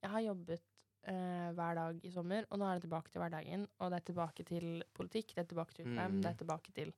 jeg 0.03 0.11
har 0.11 0.21
jobbet 0.21 0.63
eh, 1.05 1.51
hver 1.53 1.75
dag 1.75 2.05
i 2.05 2.11
sommer, 2.15 2.45
og 2.51 2.59
nå 2.61 2.65
er 2.71 2.79
det 2.79 2.89
tilbake 2.89 3.11
til 3.11 3.21
hverdagen. 3.23 3.67
Og 3.81 3.91
det 3.91 3.97
er 3.97 4.13
tilbake 4.13 4.45
til 4.47 4.85
politikk, 4.95 5.35
det 5.35 5.39
er 5.39 5.49
tilbake 5.55 5.75
til 5.75 5.87
UKM, 5.87 6.13
Mm. 6.13 6.23
det 6.23 6.31
er 6.31 6.45
tilbake 6.45 6.73
til 6.73 6.93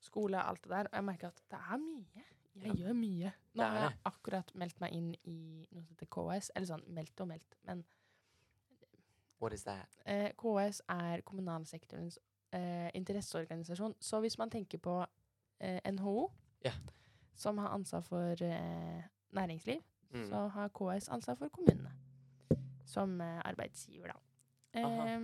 skole, 0.00 0.40
alt 0.42 0.62
det 0.62 0.70
der. 0.70 0.84
Og 0.88 0.92
jeg 0.92 1.04
merker 1.04 1.26
at 1.26 1.42
det 1.50 1.58
er 1.60 1.76
mye. 1.76 2.24
Jeg 2.56 2.64
Ja. 2.64 2.72
gjør 2.74 2.94
mye. 2.96 3.32
Nå 3.54 3.62
har 3.68 3.90
jeg 3.90 3.98
akkurat 4.06 4.54
meldt 4.54 4.80
meg 4.80 4.92
inn 4.94 5.14
i 5.24 5.66
noe 5.72 5.82
som 5.84 5.94
heter 5.94 6.06
KS. 6.06 6.50
Eller 6.56 6.66
sånn 6.66 6.86
meldt 6.88 7.20
og 7.20 7.28
meldt, 7.28 7.54
men 7.64 7.84
What 9.40 9.52
is 9.52 9.62
that? 9.64 9.88
eh, 10.06 10.32
KS 10.32 10.80
er 10.88 11.20
kommunalsektorens 11.22 12.18
eh, 12.52 12.90
interesseorganisasjon. 12.94 13.94
Så 14.00 14.20
hvis 14.20 14.38
man 14.38 14.50
tenker 14.50 14.78
på 14.78 15.06
eh, 15.60 15.80
NHO, 15.92 16.30
Ja. 16.64 16.72
som 17.34 17.58
har 17.58 17.68
ansvar 17.74 18.00
for 18.02 18.42
eh, 18.42 19.02
næringsliv, 19.32 19.82
Mm. 20.10 20.24
så 20.24 20.46
har 20.48 20.68
KS 20.68 21.08
ansvar 21.12 21.34
for 21.36 21.48
kommunene 21.48 21.90
som 22.84 23.20
eh, 23.20 23.40
arbeidsgiver, 23.44 24.08
da. 24.08 24.80
Aha. 24.80 25.18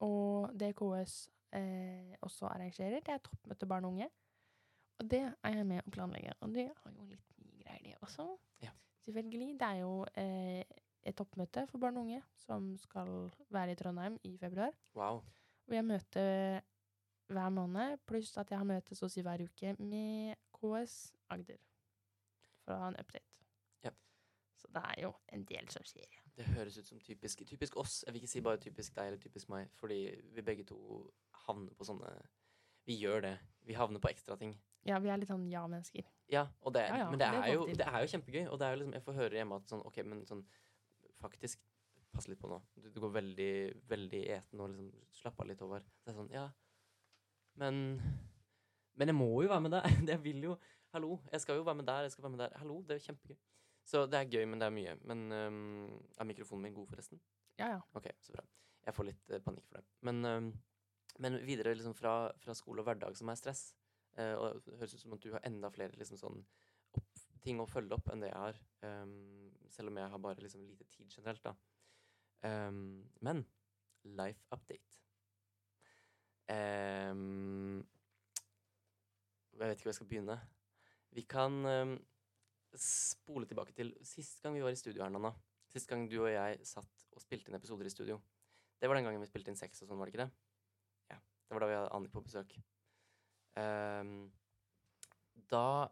Og 0.00 0.52
det 0.60 0.74
KS 0.76 1.28
eh, 1.52 2.14
også 2.22 2.46
arrangerer, 2.46 3.00
det 3.00 3.08
er 3.16 3.18
toppmøte 3.18 3.66
barn 3.66 3.84
og 3.84 3.92
unge. 3.96 4.08
Og 5.00 5.10
det 5.10 5.20
er 5.42 5.56
jeg 5.56 5.66
med 5.66 5.82
å 5.86 5.90
planlegge. 5.90 6.32
Og 6.42 6.52
det 6.54 6.68
har 6.84 6.92
jo 6.92 7.04
litt 7.10 7.34
mye 7.42 7.62
greier, 7.64 7.82
det 7.82 7.96
også. 8.02 8.28
Ja. 8.62 8.70
Selvfølgelig. 9.06 9.52
Det 9.58 9.66
er 9.68 9.80
jo 9.82 10.06
eh, 10.14 10.62
et 11.02 11.16
toppmøte 11.18 11.66
for 11.70 11.78
barn 11.82 11.96
og 11.96 12.06
unge 12.06 12.22
som 12.36 12.76
skal 12.82 13.30
være 13.50 13.72
i 13.74 13.78
Trondheim 13.78 14.18
i 14.24 14.36
februar. 14.38 14.70
Wow. 14.94 15.22
Og 15.68 15.74
jeg 15.76 15.84
møter 15.84 16.60
hver 17.28 17.48
måned, 17.52 17.98
pluss 18.08 18.36
at 18.40 18.50
jeg 18.50 18.58
har 18.60 18.68
møte 18.68 18.96
så 18.96 19.06
å 19.08 19.12
si 19.12 19.24
hver 19.24 19.42
uke 19.44 19.74
med 19.78 20.38
KS 20.56 20.94
Agder. 21.34 21.58
For 22.64 22.72
å 22.74 22.78
ha 22.82 22.88
en 22.92 22.96
update. 23.00 23.44
Ja. 23.84 23.92
Så 24.56 24.70
det 24.72 24.84
er 24.94 25.02
jo 25.04 25.12
en 25.36 25.44
del 25.48 25.68
som 25.72 25.84
skjer. 25.86 26.22
Det 26.38 26.46
høres 26.54 26.78
ut 26.80 26.88
som 26.88 27.00
typisk, 27.04 27.44
typisk 27.48 27.76
oss. 27.80 28.00
Jeg 28.06 28.14
vil 28.14 28.22
ikke 28.22 28.32
si 28.32 28.44
bare 28.46 28.62
typisk 28.62 28.96
deg 28.96 29.12
eller 29.12 29.20
typisk 29.20 29.52
meg, 29.52 29.68
fordi 29.76 30.00
vi 30.34 30.44
begge 30.46 30.64
to 30.68 30.78
havner 31.46 31.76
på 31.76 31.86
sånne 31.88 32.16
Vi 32.88 32.96
gjør 32.96 33.20
det. 33.20 33.34
Vi 33.68 33.74
havner 33.76 34.00
på 34.00 34.08
ekstra 34.08 34.38
ting. 34.40 34.54
Ja, 34.88 34.96
vi 35.02 35.10
er 35.12 35.18
litt 35.20 35.28
sånn 35.28 35.44
ja-mennesker. 35.50 36.06
Ja, 36.32 36.46
det, 36.72 36.86
Ja, 36.88 37.02
ja, 37.02 37.08
men 37.10 37.20
det 37.20 37.26
det 37.26 37.36
er, 37.36 37.42
får 37.42 37.52
jo, 37.52 37.74
det 37.76 37.88
er 37.90 38.00
jo 38.00 38.10
kjempegøy. 38.14 38.44
Og 38.48 38.58
det 38.60 38.66
er 38.66 38.72
jo 38.72 38.78
liksom, 38.80 38.94
jeg 38.96 39.04
får 39.04 39.18
høre 39.18 39.36
hjemme 39.36 39.58
at 39.60 39.72
sånn 39.74 39.84
OK, 39.84 40.00
men 40.08 40.24
sånn 40.28 40.46
Faktisk, 41.18 41.58
pass 42.14 42.28
litt 42.30 42.40
på 42.40 42.50
nå. 42.50 42.58
Du, 42.76 42.88
du 42.92 43.00
går 43.02 43.12
veldig, 43.18 43.52
veldig 43.90 44.22
eten 44.36 44.62
og 44.64 44.72
liksom 44.72 44.90
slapp 45.20 45.40
av 45.42 45.50
litt 45.50 45.62
over. 45.66 45.84
Så 45.98 46.08
det 46.08 46.14
er 46.14 46.18
sånn 46.18 46.34
Ja, 46.34 46.48
men 47.58 47.84
Men 48.98 49.12
jeg 49.12 49.18
må 49.18 49.30
jo 49.44 49.50
være 49.50 49.64
med 49.66 49.76
der. 49.76 49.86
Jeg 50.14 50.22
vil 50.24 50.50
jo 50.50 50.58
Hallo, 50.94 51.18
jeg 51.28 51.42
skal 51.42 51.58
jo 51.58 51.64
være 51.66 51.76
med 51.76 51.84
der, 51.84 52.06
jeg 52.06 52.12
skal 52.14 52.24
være 52.24 52.32
med 52.32 52.40
der. 52.40 52.52
Hallo, 52.56 52.78
det 52.80 52.94
er 52.94 52.96
jo 52.96 53.04
kjempegøy. 53.10 53.36
Så 53.84 54.00
det 54.08 54.22
er 54.22 54.30
gøy, 54.32 54.46
men 54.48 54.60
det 54.60 54.64
er 54.64 54.72
mye. 54.72 54.94
Men 55.04 55.24
um, 55.36 55.90
er 56.16 56.28
mikrofonen 56.30 56.62
min 56.64 56.76
god, 56.78 56.86
forresten? 56.88 57.20
Ja, 57.60 57.66
ja. 57.74 57.82
Ok, 57.92 58.06
så 58.24 58.32
bra. 58.32 58.44
Jeg 58.86 58.96
får 58.96 59.06
litt 59.10 59.34
uh, 59.34 59.40
panikk 59.44 59.66
for 59.68 59.76
det. 59.76 59.84
Men, 60.08 60.24
um, 60.24 60.48
men 61.20 61.36
videre 61.44 61.74
liksom 61.76 61.92
fra, 61.98 62.14
fra 62.40 62.56
skole 62.56 62.80
og 62.80 62.88
hverdag 62.88 63.20
som 63.20 63.28
er 63.28 63.36
stress. 63.36 63.66
uh, 64.16 64.32
og 64.40 64.62
det 64.64 64.78
høres 64.80 64.96
ut 64.96 65.04
som 65.04 65.18
at 65.18 65.26
du 65.26 65.28
har 65.34 65.44
enda 65.44 65.68
flere 65.76 66.00
liksom 66.00 66.20
sånn 66.24 66.40
opp, 66.96 67.22
ting 67.44 67.60
å 67.60 67.68
følge 67.68 68.00
opp 68.00 68.08
enn 68.08 68.24
det 68.24 68.32
jeg 68.32 68.40
har. 68.46 68.64
Um, 68.88 69.52
selv 69.76 69.92
om 69.92 70.00
jeg 70.00 70.14
har 70.16 70.24
bare 70.24 70.46
liksom 70.46 70.64
lite 70.64 70.88
tid 70.96 71.12
generelt, 71.12 71.44
da. 71.44 71.52
Øhm, 72.46 73.10
men 73.20 73.46
life 74.04 74.46
update. 74.52 74.98
um, 76.48 77.82
jeg 79.52 79.58
vet 79.60 79.70
ikke 79.70 79.82
hvor 79.82 79.90
jeg 79.90 79.94
skal 79.94 80.08
begynne. 80.08 80.40
Vi 81.10 81.22
kan 81.22 81.52
um, 81.66 82.06
spole 82.74 83.46
tilbake 83.46 83.72
til 83.72 83.96
sist 84.02 84.42
gang 84.42 84.54
vi 84.54 84.62
var 84.62 84.70
i 84.70 84.78
studio 84.78 85.02
her, 85.02 85.10
Nanna. 85.10 85.32
Sist 85.68 85.88
gang 85.88 86.10
du 86.10 86.22
og 86.22 86.32
jeg 86.32 86.60
satt 86.64 87.06
og 87.12 87.20
spilte 87.20 87.50
inn 87.50 87.58
episoder 87.58 87.86
i 87.86 87.92
studio. 87.92 88.20
Det 88.80 88.88
var 88.88 88.96
den 88.96 89.04
gangen 89.04 89.20
vi 89.20 89.26
spilte 89.26 89.50
inn 89.50 89.58
sex 89.58 89.82
og 89.82 89.90
sånn, 89.90 89.98
var 89.98 90.06
det 90.06 90.14
ikke 90.14 90.24
det? 90.24 90.30
Ja. 91.10 91.18
Det 91.18 91.56
var 91.56 91.64
da 91.64 91.68
vi 91.68 91.76
hadde 91.76 91.94
Annik 91.96 92.12
på 92.14 92.22
besøk. 92.22 92.54
Da 95.50 95.88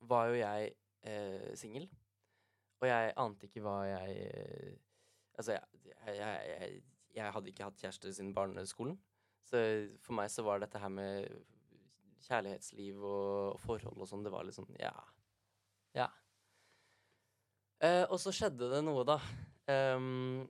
var 0.00 0.28
jo 0.28 0.36
jeg 0.38 0.74
eh, 1.02 1.56
singel, 1.56 1.88
og 2.80 2.88
jeg 2.88 3.14
ante 3.16 3.48
ikke 3.48 3.62
hva 3.64 3.78
jeg 3.88 4.77
Altså, 5.38 5.54
jeg, 5.54 5.84
jeg, 6.06 6.16
jeg, 6.18 6.80
jeg, 7.14 7.32
hadde 7.34 7.52
ikke 7.52 7.68
hatt 7.68 7.82
kjæreste 7.82 8.12
siden 8.14 8.34
barneskolen. 8.34 8.98
Så 9.48 9.60
for 10.04 10.18
meg 10.18 10.32
så 10.32 10.44
var 10.44 10.60
dette 10.60 10.80
her 10.82 10.90
med 10.92 11.28
kjærlighetsliv 12.26 13.04
og 13.06 13.60
forhold 13.62 14.02
og 14.02 14.10
sånn, 14.10 14.24
det 14.26 14.32
var 14.34 14.44
litt 14.44 14.56
sånn 14.58 14.68
ja. 14.80 14.92
Ja. 15.96 16.08
Eh, 17.84 18.04
og 18.10 18.18
så 18.20 18.34
skjedde 18.34 18.68
det 18.72 18.82
noe, 18.84 19.04
da. 19.06 19.18
Um, 19.70 20.42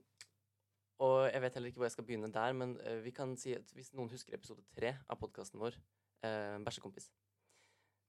og 1.03 1.29
jeg 1.29 1.41
vet 1.43 1.55
heller 1.55 1.71
ikke 1.71 1.81
hvor 1.81 1.87
jeg 1.87 1.95
skal 1.95 2.07
begynne 2.07 2.31
der, 2.33 2.55
men 2.57 2.75
uh, 2.81 2.97
vi 3.05 3.13
kan 3.15 3.35
si 3.39 3.53
at 3.55 3.69
hvis 3.75 3.93
noen 3.95 4.09
husker 4.11 4.35
episode 4.35 4.65
tre 4.75 4.95
av 5.07 5.19
podkasten 5.21 5.61
vår, 5.61 5.77
uh, 6.25 6.57
Bæsjekompis, 6.65 7.11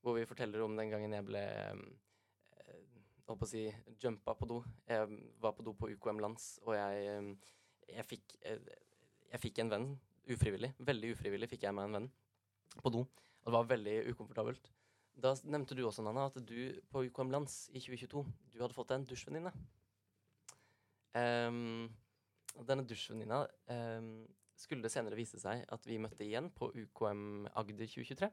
hvor 0.01 0.17
vi 0.17 0.27
forteller 0.27 0.65
om 0.65 0.79
den 0.79 0.91
gangen 0.91 1.15
jeg 1.15 1.27
ble 1.29 1.45
um, 1.77 1.85
holdt 3.31 3.41
på 3.41 3.47
å 3.47 3.51
si 3.51 3.65
jumpa 4.03 4.35
på 4.39 4.49
do. 4.51 4.61
Jeg 4.91 5.21
var 5.43 5.55
på 5.57 5.65
do 5.67 5.75
på 5.79 5.91
UKM 5.95 6.21
Lands, 6.23 6.53
og 6.67 6.75
jeg, 6.77 7.37
jeg 7.91 8.07
fikk 8.09 8.37
eh, 8.43 8.71
Jeg 9.31 9.43
fikk 9.45 9.61
en 9.63 9.71
venn 9.71 9.89
ufrivillig. 10.31 10.73
Veldig 10.83 11.13
ufrivillig 11.15 11.49
fikk 11.53 11.69
jeg 11.69 11.75
meg 11.77 11.87
en 11.87 11.99
venn 12.01 12.09
på 12.83 12.91
do. 12.91 13.05
Og 13.41 13.47
det 13.47 13.55
var 13.55 13.69
veldig 13.71 13.97
ukomfortabelt. 14.11 14.71
Da 15.21 15.35
nevnte 15.45 15.77
du 15.77 15.85
også, 15.87 16.03
Nanna, 16.03 16.27
at 16.31 16.39
du 16.47 16.81
på 16.91 17.05
UKM 17.07 17.31
Lands 17.31 17.69
i 17.71 17.81
2022 17.83 18.25
du 18.51 18.59
hadde 18.59 18.75
fått 18.75 18.91
deg 18.91 19.01
en 19.01 19.09
dusjvenninne. 19.11 19.53
Um, 21.15 21.89
denne 22.67 22.87
dusjvenninna 22.87 23.43
um, 23.71 24.13
skulle 24.59 24.85
det 24.85 24.93
senere 24.93 25.19
vise 25.19 25.41
seg 25.43 25.65
at 25.73 25.87
vi 25.89 25.99
møtte 26.03 26.27
igjen 26.27 26.51
på 26.55 26.71
UKM 26.75 27.49
Agder 27.55 27.87
2023. 27.91 28.31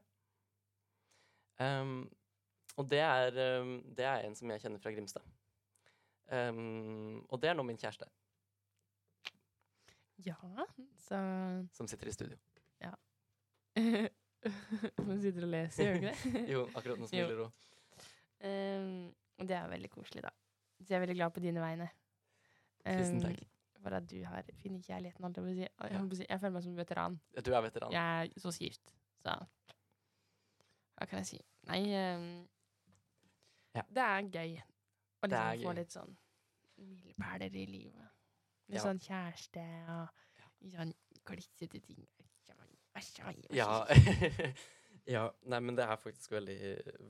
Em, 1.64 2.00
og 2.78 2.86
det 2.90 3.00
er, 3.02 3.30
det 3.98 4.04
er 4.06 4.24
en 4.28 4.36
som 4.38 4.50
jeg 4.54 4.62
kjenner 4.62 4.80
fra 4.82 4.92
Grimstad. 4.94 5.24
Um, 6.28 7.22
og 7.32 7.40
det 7.42 7.50
er 7.50 7.56
nå 7.56 7.64
min 7.64 7.78
kjæreste, 7.80 8.06
Ja, 10.26 10.34
så 10.98 11.18
som 11.72 11.86
sitter 11.88 12.08
i 12.10 12.12
studio. 12.12 12.36
Ja. 12.82 12.90
Hun 15.06 15.20
sitter 15.22 15.46
og 15.46 15.52
leser, 15.52 15.84
gjør 15.84 15.94
hun 15.94 16.08
ikke 16.08 16.32
det? 16.32 16.42
Jo, 16.52 16.64
akkurat 16.74 16.98
nå 17.00 17.06
smiler 17.10 17.40
hun. 17.44 17.54
Um, 18.42 19.46
det 19.46 19.54
er 19.56 19.70
veldig 19.70 19.90
koselig, 19.90 20.22
da. 20.26 20.32
Så 20.82 20.92
jeg 20.92 20.98
er 20.98 21.04
veldig 21.06 21.16
glad 21.18 21.32
på 21.34 21.42
dine 21.42 21.62
vegne. 21.62 21.88
Tusen 22.86 23.18
Um, 23.18 23.24
takk. 23.28 23.40
For 23.78 23.94
at 23.94 24.06
du 24.10 24.16
har 24.26 24.46
funnet 24.62 24.86
kjærligheten, 24.86 25.24
Alt 25.26 25.36
jeg 25.38 25.54
si. 25.54 25.60
Jeg, 25.62 25.70
Ja. 25.78 26.02
jeg 26.28 26.40
føler 26.40 26.54
meg 26.54 26.62
som 26.66 26.76
veteran. 26.76 27.18
Du 27.46 27.50
er 27.54 27.60
veteran. 27.62 27.92
Jeg 27.94 28.30
er 28.34 28.40
så 28.42 28.50
skift, 28.54 28.94
så 29.22 29.34
Hva 30.98 31.06
kan 31.06 31.18
jeg 31.22 31.26
si? 31.30 31.40
Nei 31.70 31.82
um, 31.94 32.48
Ja. 33.78 33.84
Det 33.88 34.04
er 34.04 34.28
gøy 34.28 34.54
å 34.58 35.28
liksom 35.30 35.62
få 35.64 35.74
litt 35.78 35.94
sånn 35.94 36.14
milepæler 36.78 37.58
i 37.58 37.66
livet. 37.66 38.14
Litt 38.68 38.78
Ja. 38.80 38.84
sånn 38.84 39.00
kjæreste 39.02 39.64
og 39.94 40.08
litt 40.60 40.74
sånn 40.76 40.94
klissete 41.24 41.80
ting. 41.84 42.06
Ja. 43.54 43.86
ja. 45.14 45.24
Nei, 45.46 45.60
men 45.62 45.76
det 45.78 45.84
er 45.86 46.00
faktisk 46.00 46.32
veldig, 46.34 46.58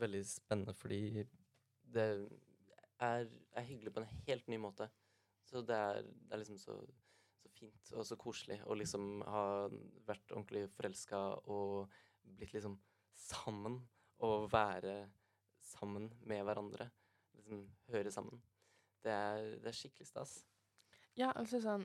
veldig 0.01 0.23
spennende, 0.29 0.75
fordi 0.77 1.25
det 1.89 2.07
er, 3.01 3.29
er 3.57 3.67
hyggelig 3.69 3.95
på 3.95 4.03
en 4.03 4.11
helt 4.27 4.49
ny 4.53 4.59
måte. 4.61 4.89
Så 5.49 5.63
det 5.65 5.77
er, 5.77 6.03
det 6.03 6.37
er 6.37 6.43
liksom 6.43 6.59
så, 6.61 6.77
så 7.41 7.49
fint 7.55 7.93
og 7.97 8.05
så 8.07 8.19
koselig 8.21 8.59
å 8.69 8.77
liksom 8.77 9.23
ha 9.25 9.45
vært 10.09 10.35
ordentlig 10.35 10.67
forelska 10.75 11.23
og 11.49 11.89
blitt 12.37 12.53
liksom 12.57 12.77
sammen. 13.17 13.81
Og 14.27 14.49
være 14.53 15.05
sammen 15.79 16.11
med 16.27 16.45
hverandre. 16.45 16.91
Liksom 17.37 17.65
høre 17.93 18.13
sammen. 18.13 18.43
Det 19.05 19.13
er, 19.15 19.55
det 19.63 19.71
er 19.71 19.77
skikkelig 19.77 20.09
stas. 20.09 20.39
Ja, 21.19 21.31
altså 21.35 21.61
sånn, 21.63 21.85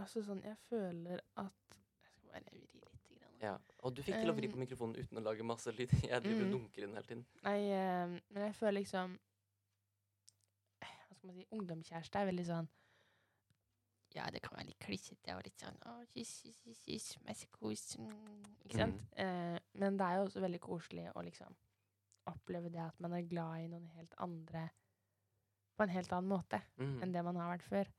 altså 0.00 0.22
sånn 0.24 0.40
Jeg 0.44 0.56
føler 0.68 1.22
at 1.40 1.76
Jeg 2.02 2.12
skal 2.12 2.32
bare 2.32 2.42
vri 2.48 2.60
litt. 2.60 2.74
Grann. 3.18 3.38
Ja. 3.42 3.54
Og 3.86 3.94
du 3.94 4.02
fikk 4.02 4.18
til 4.18 4.32
å 4.32 4.34
vri 4.36 4.50
på 4.50 4.58
mikrofonen 4.60 4.98
uten 4.98 5.20
å 5.20 5.24
lage 5.24 5.46
masse 5.46 5.72
lyd. 5.74 5.92
Jeg 6.10 6.24
driver 6.24 6.42
og 6.42 6.48
mm. 6.48 6.56
dunker 6.56 6.86
den 6.86 6.96
hele 6.98 7.06
tiden. 7.06 7.24
Nei, 7.44 7.60
men 8.32 8.44
jeg 8.48 8.56
føler 8.58 8.80
liksom 8.80 9.14
Hva 10.82 11.14
skal 11.14 11.30
man 11.30 11.38
si? 11.38 11.46
Ungdomskjæreste 11.54 12.20
er 12.20 12.28
veldig 12.32 12.48
sånn 12.48 12.68
Ja, 14.16 14.26
det 14.34 14.42
kan 14.42 14.56
være 14.58 14.70
litt 14.72 14.82
klissete 14.82 15.36
og 15.36 15.46
litt 15.46 15.62
sånn 15.62 15.78
Å, 15.86 15.94
kyss, 16.14 16.34
kyss, 16.48 16.82
kyss, 16.82 17.08
masse 17.28 17.48
kos. 17.54 17.86
Mm, 18.00 18.44
ikke 18.66 18.82
sant? 18.82 19.06
Eh, 19.20 19.56
men 19.78 19.98
det 20.00 20.08
er 20.08 20.18
jo 20.18 20.26
også 20.26 20.42
veldig 20.44 20.62
koselig 20.64 21.08
å 21.14 21.24
liksom 21.26 21.56
oppleve 22.32 22.70
det 22.72 22.80
at 22.82 23.00
man 23.00 23.12
er 23.16 23.22
glad 23.28 23.64
i 23.64 23.68
noen 23.70 23.86
helt 23.96 24.14
andre 24.18 24.68
på 25.78 25.84
en 25.86 25.92
helt 25.94 26.12
annen 26.12 26.28
måte 26.32 26.60
Mm. 26.78 27.02
enn 27.02 27.12
det 27.12 27.24
man 27.24 27.36
har 27.36 27.52
vært 27.56 27.68
før. 27.68 27.90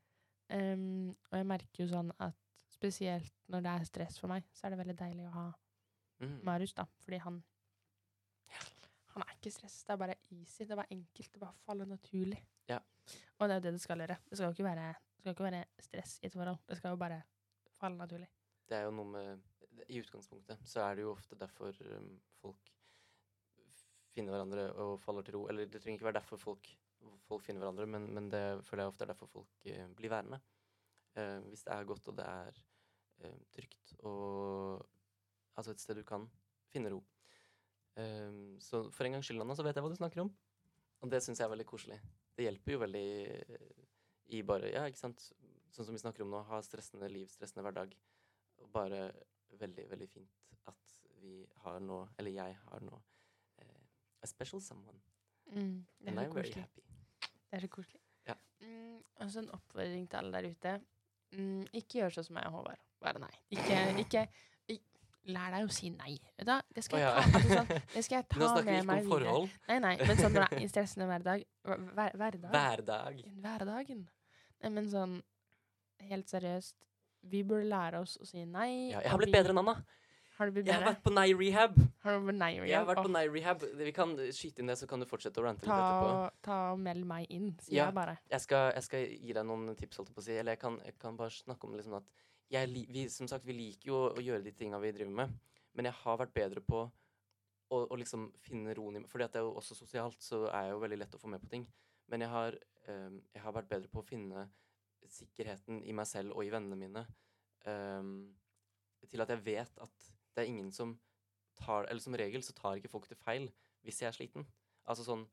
Um, 0.51 1.09
og 1.31 1.37
jeg 1.37 1.45
merker 1.45 1.83
jo 1.83 1.87
sånn 1.91 2.11
at 2.19 2.35
spesielt 2.69 3.33
når 3.49 3.61
det 3.65 3.71
er 3.75 3.85
stress 3.85 4.17
for 4.19 4.27
meg, 4.31 4.43
så 4.53 4.65
er 4.65 4.69
det 4.73 4.79
veldig 4.81 4.97
deilig 4.97 5.27
å 5.29 5.31
ha 5.33 5.47
Mm. 6.21 6.43
Marius, 6.43 6.73
da. 6.73 6.83
Fordi 6.99 7.17
han 7.23 7.43
Han 9.13 9.23
er 9.25 9.33
ikke 9.35 9.51
stress. 9.51 9.83
Det 9.83 9.93
er 9.93 9.97
bare 9.97 10.15
easy. 10.31 10.63
Det 10.65 10.71
er 10.71 10.75
bare 10.75 10.91
enkelt. 10.93 11.31
Det 11.33 11.39
bare 11.41 11.55
faller 11.65 11.85
naturlig. 11.89 12.37
Ja. 12.69 12.77
Og 13.39 13.47
det 13.49 13.55
er 13.55 13.59
jo 13.59 13.63
det 13.65 13.71
det 13.73 13.81
skal 13.81 13.97
gjøre. 14.03 14.17
Det 14.29 14.37
skal 14.37 14.45
jo 14.45 14.51
ikke 14.53 14.63
være, 14.67 14.95
jo 15.25 15.31
ikke 15.33 15.43
være 15.47 15.65
stress 15.81 16.19
i 16.23 16.27
et 16.27 16.33
forhold. 16.33 16.59
Det 16.67 16.77
skal 16.77 16.89
jo 16.93 16.95
bare 17.01 17.21
falle 17.79 17.97
naturlig. 17.97 18.27
det 18.69 18.77
er 18.77 18.83
jo 18.83 18.91
noe 18.91 19.05
med 19.05 19.41
I 19.89 19.97
utgangspunktet 20.03 20.59
så 20.67 20.81
er 20.85 20.95
det 20.95 21.01
jo 21.01 21.11
ofte 21.15 21.35
derfor 21.35 21.73
um, 21.97 22.19
folk 22.41 22.69
finner 24.19 24.35
hverandre 24.35 24.69
og 24.83 24.93
faller 25.01 25.25
til 25.25 25.39
ro. 25.39 25.47
Eller 25.49 25.65
det 25.65 25.81
trenger 25.81 25.99
ikke 25.99 26.09
være 26.11 26.19
derfor 26.19 26.41
folk, 26.41 26.69
folk 27.27 27.45
finner 27.45 27.63
hverandre, 27.63 27.87
men, 27.89 28.07
men 28.15 28.29
det 28.31 28.43
føler 28.67 28.85
jeg 28.85 28.93
ofte 28.93 29.07
er 29.07 29.13
derfor 29.13 29.31
folk 29.31 29.69
eh, 29.71 29.87
blir 29.97 30.13
værende. 30.13 30.41
Eh, 31.17 31.39
hvis 31.49 31.65
det 31.65 31.73
er 31.75 31.87
godt 31.89 32.11
og 32.11 32.17
det 32.19 32.27
er 32.27 32.59
eh, 33.25 33.39
trygt 33.55 33.95
og 34.03 34.85
altså 35.57 35.73
et 35.73 35.81
sted 35.81 35.97
du 35.99 36.05
kan 36.07 36.27
finne 36.71 36.91
ro. 36.93 37.01
Eh, 37.99 38.59
så 38.63 38.85
for 38.95 39.07
en 39.07 39.17
gangs 39.17 39.29
skyld, 39.29 39.41
Anna, 39.43 39.57
så 39.57 39.65
vet 39.65 39.79
jeg 39.79 39.85
hva 39.85 39.91
du 39.91 39.99
snakker 39.99 40.23
om. 40.25 40.31
Og 40.99 41.11
det 41.11 41.21
syns 41.23 41.39
jeg 41.39 41.47
er 41.47 41.53
veldig 41.53 41.67
koselig. 41.67 41.99
Det 42.35 42.45
hjelper 42.45 42.75
jo 42.75 42.83
veldig 42.83 43.07
eh, 43.55 43.69
i 44.35 44.43
bare 44.45 44.71
Ja, 44.73 44.85
ikke 44.87 45.01
sant. 45.01 45.31
Sånn 45.69 45.85
som 45.85 45.95
vi 45.95 46.01
snakker 46.01 46.25
om 46.25 46.31
nå, 46.33 46.41
ha 46.49 46.59
stressende 46.65 47.09
liv, 47.11 47.29
stressende 47.31 47.63
hverdag. 47.65 47.93
Og 48.59 48.71
bare 48.73 49.09
veldig, 49.59 49.85
veldig 49.91 50.07
fint 50.09 50.47
at 50.69 50.95
vi 51.19 51.41
har 51.63 51.79
nå, 51.83 52.01
eller 52.19 52.35
jeg 52.35 52.57
har 52.63 52.83
nå, 52.85 52.99
a 54.23 54.27
special 54.27 54.61
someone. 54.61 54.99
Mm, 55.53 55.85
det 56.05 56.13
er 56.17 56.29
koselig. 56.29 56.61
happy. 56.61 56.81
Det 57.49 57.57
er 57.57 57.59
så 57.65 57.67
koselig. 57.73 58.01
Ja. 58.27 58.35
Mm, 58.61 58.99
og 59.19 59.31
så 59.31 59.39
en 59.43 59.49
oppfordring 59.55 60.09
til 60.09 60.17
alle 60.17 60.31
der 60.41 60.49
ute. 60.51 60.75
Mm, 61.33 61.65
ikke 61.73 61.99
gjør 62.01 62.13
sånn 62.17 62.25
som 62.29 62.35
meg 62.39 62.45
og 62.49 62.51
Håvard. 62.59 62.79
Bare 63.01 63.19
nei. 63.23 63.31
Ikke, 63.51 63.79
ikke 64.03 64.27
ik- 64.67 64.85
Lær 65.29 65.51
deg 65.51 65.65
å 65.67 65.71
si 65.73 65.89
nei. 65.89 66.17
Da. 66.45 66.61
Det 66.73 66.83
skal 66.83 66.99
jeg 66.99 67.09
ta, 67.13 67.21
altså, 67.37 67.49
sånn, 67.55 67.67
det 67.93 68.03
skal 68.05 68.15
jeg 68.17 68.25
Nå 68.39 68.47
snakker 68.49 68.63
vi 68.63 68.77
ikke 68.77 68.81
om 68.81 68.89
om 68.89 68.95
videre. 68.95 69.09
forhold. 69.09 69.49
Nei, 69.67 69.79
nei, 69.79 69.95
men 70.07 70.17
sånn 70.17 70.33
når 70.33 70.45
det 70.49 70.61
er 70.63 70.69
stressende 70.71 71.07
hverdag 71.09 71.43
hver, 71.67 71.83
hver, 71.93 72.15
hverdag? 72.15 72.51
Hverdag. 72.55 73.19
Hverdagen. 73.43 74.05
Nei, 74.63 74.69
men 74.77 74.87
sånn 74.89 75.17
helt 76.09 76.31
seriøst. 76.31 76.73
Vi 77.29 77.43
burde 77.43 77.67
lære 77.67 77.99
oss 77.99 78.17
å 78.21 78.25
si 78.25 78.45
nei. 78.45 78.89
Ja, 78.93 79.01
jeg 79.03 79.11
har 79.11 79.17
blitt 79.19 79.27
vi- 79.33 79.37
bedre 79.37 79.51
enn 79.53 79.59
Anna. 79.59 79.75
Har 80.39 80.47
du 80.47 80.55
blitt 80.55 80.69
Jeg 80.69 80.77
har 80.79 80.85
vært 80.85 81.01
på 81.03 81.11
Nei 81.11 81.27
Rehab. 81.35 81.73
Har 82.05 82.15
du 82.15 82.27
blitt 82.29 82.37
nei? 82.39 82.53
Jeg 82.63 82.77
har 82.77 82.85
vært 82.87 83.01
på 83.03 83.11
Nei 83.11 83.25
Rehab. 83.27 83.63
Vi 83.75 83.91
kan 83.91 84.13
skyte 84.31 84.63
inn 84.63 84.71
det, 84.71 84.77
så 84.79 84.87
kan 84.87 85.01
du 85.03 85.05
fortsette 85.09 85.41
å 85.41 85.43
rante 85.43 85.67
litt 85.67 85.73
etterpå. 85.75 86.29
ta 86.47 86.59
og 86.71 86.79
meld 86.79 87.03
meg 87.09 87.25
inn, 87.35 87.49
sier 87.59 87.75
Ja. 87.81 87.85
jeg 87.89 87.95
bare. 87.97 88.13
Jeg 88.31 88.41
skal, 88.45 88.71
jeg 88.77 88.83
skal 88.85 89.03
gi 89.27 89.33
deg 89.35 89.45
noen 89.49 89.75
tips, 89.75 89.97
holdt 89.99 90.09
jeg 90.13 90.15
på 90.15 90.23
å 90.23 90.27
si. 90.29 90.37
Eller 90.39 90.55
jeg 90.55 90.61
kan, 90.61 90.79
jeg 90.85 90.95
kan 91.01 91.17
bare 91.19 91.35
snakke 91.35 91.67
om 91.67 91.75
liksom 91.75 91.97
at 91.99 92.07
jeg, 92.49 92.71
vi, 92.87 93.03
Som 93.09 93.27
sagt, 93.27 93.45
vi 93.45 93.53
liker 93.53 93.91
jo 93.91 93.99
å 94.13 94.23
gjøre 94.23 94.41
de 94.43 94.51
tinga 94.55 94.79
vi 94.79 94.93
driver 94.95 95.11
med. 95.11 95.35
Men 95.75 95.85
jeg 95.85 95.93
har 96.05 96.17
vært 96.17 96.33
bedre 96.33 96.61
på 96.61 96.85
å, 97.69 97.81
å 97.83 97.95
liksom 97.99 98.31
finne 98.39 98.73
roen 98.79 98.95
i 98.95 99.03
Fordi 99.11 99.27
at 99.27 99.33
det 99.35 99.41
er 99.41 99.45
jo 99.49 99.57
også 99.59 99.75
sosialt, 99.75 100.17
så 100.23 100.45
er 100.47 100.69
jeg 100.69 100.71
jo 100.71 100.79
veldig 100.85 100.97
lett 101.03 101.15
å 101.15 101.19
få 101.19 101.27
med 101.27 101.43
på 101.43 101.51
ting. 101.51 101.67
Men 102.07 102.21
jeg 102.21 102.29
har, 102.29 102.55
um, 102.87 103.19
jeg 103.35 103.43
har 103.43 103.53
vært 103.59 103.69
bedre 103.69 103.91
på 103.91 103.99
å 103.99 104.07
finne 104.07 104.47
sikkerheten 105.09 105.83
i 105.83 105.91
meg 105.91 106.07
selv 106.07 106.31
og 106.37 106.45
i 106.45 106.49
vennene 106.53 106.79
mine. 106.79 107.05
Um, 107.67 108.31
til 109.09 109.21
at 109.21 109.29
jeg 109.29 109.43
vet 109.45 109.83
at 109.83 110.09
det 110.39 110.45
er 110.45 110.53
ingen 110.53 110.71
som 110.75 110.95
tar 111.59 111.89
Eller 111.89 111.99
som 111.99 112.15
regel 112.15 112.43
så 112.45 112.55
tar 112.55 112.79
ikke 112.79 112.91
folk 112.91 113.09
det 113.11 113.19
feil 113.19 113.49
hvis 113.83 114.01
jeg 114.01 114.09
er 114.09 114.15
sliten. 114.15 114.45
Altså 114.87 115.05
sånn 115.07 115.25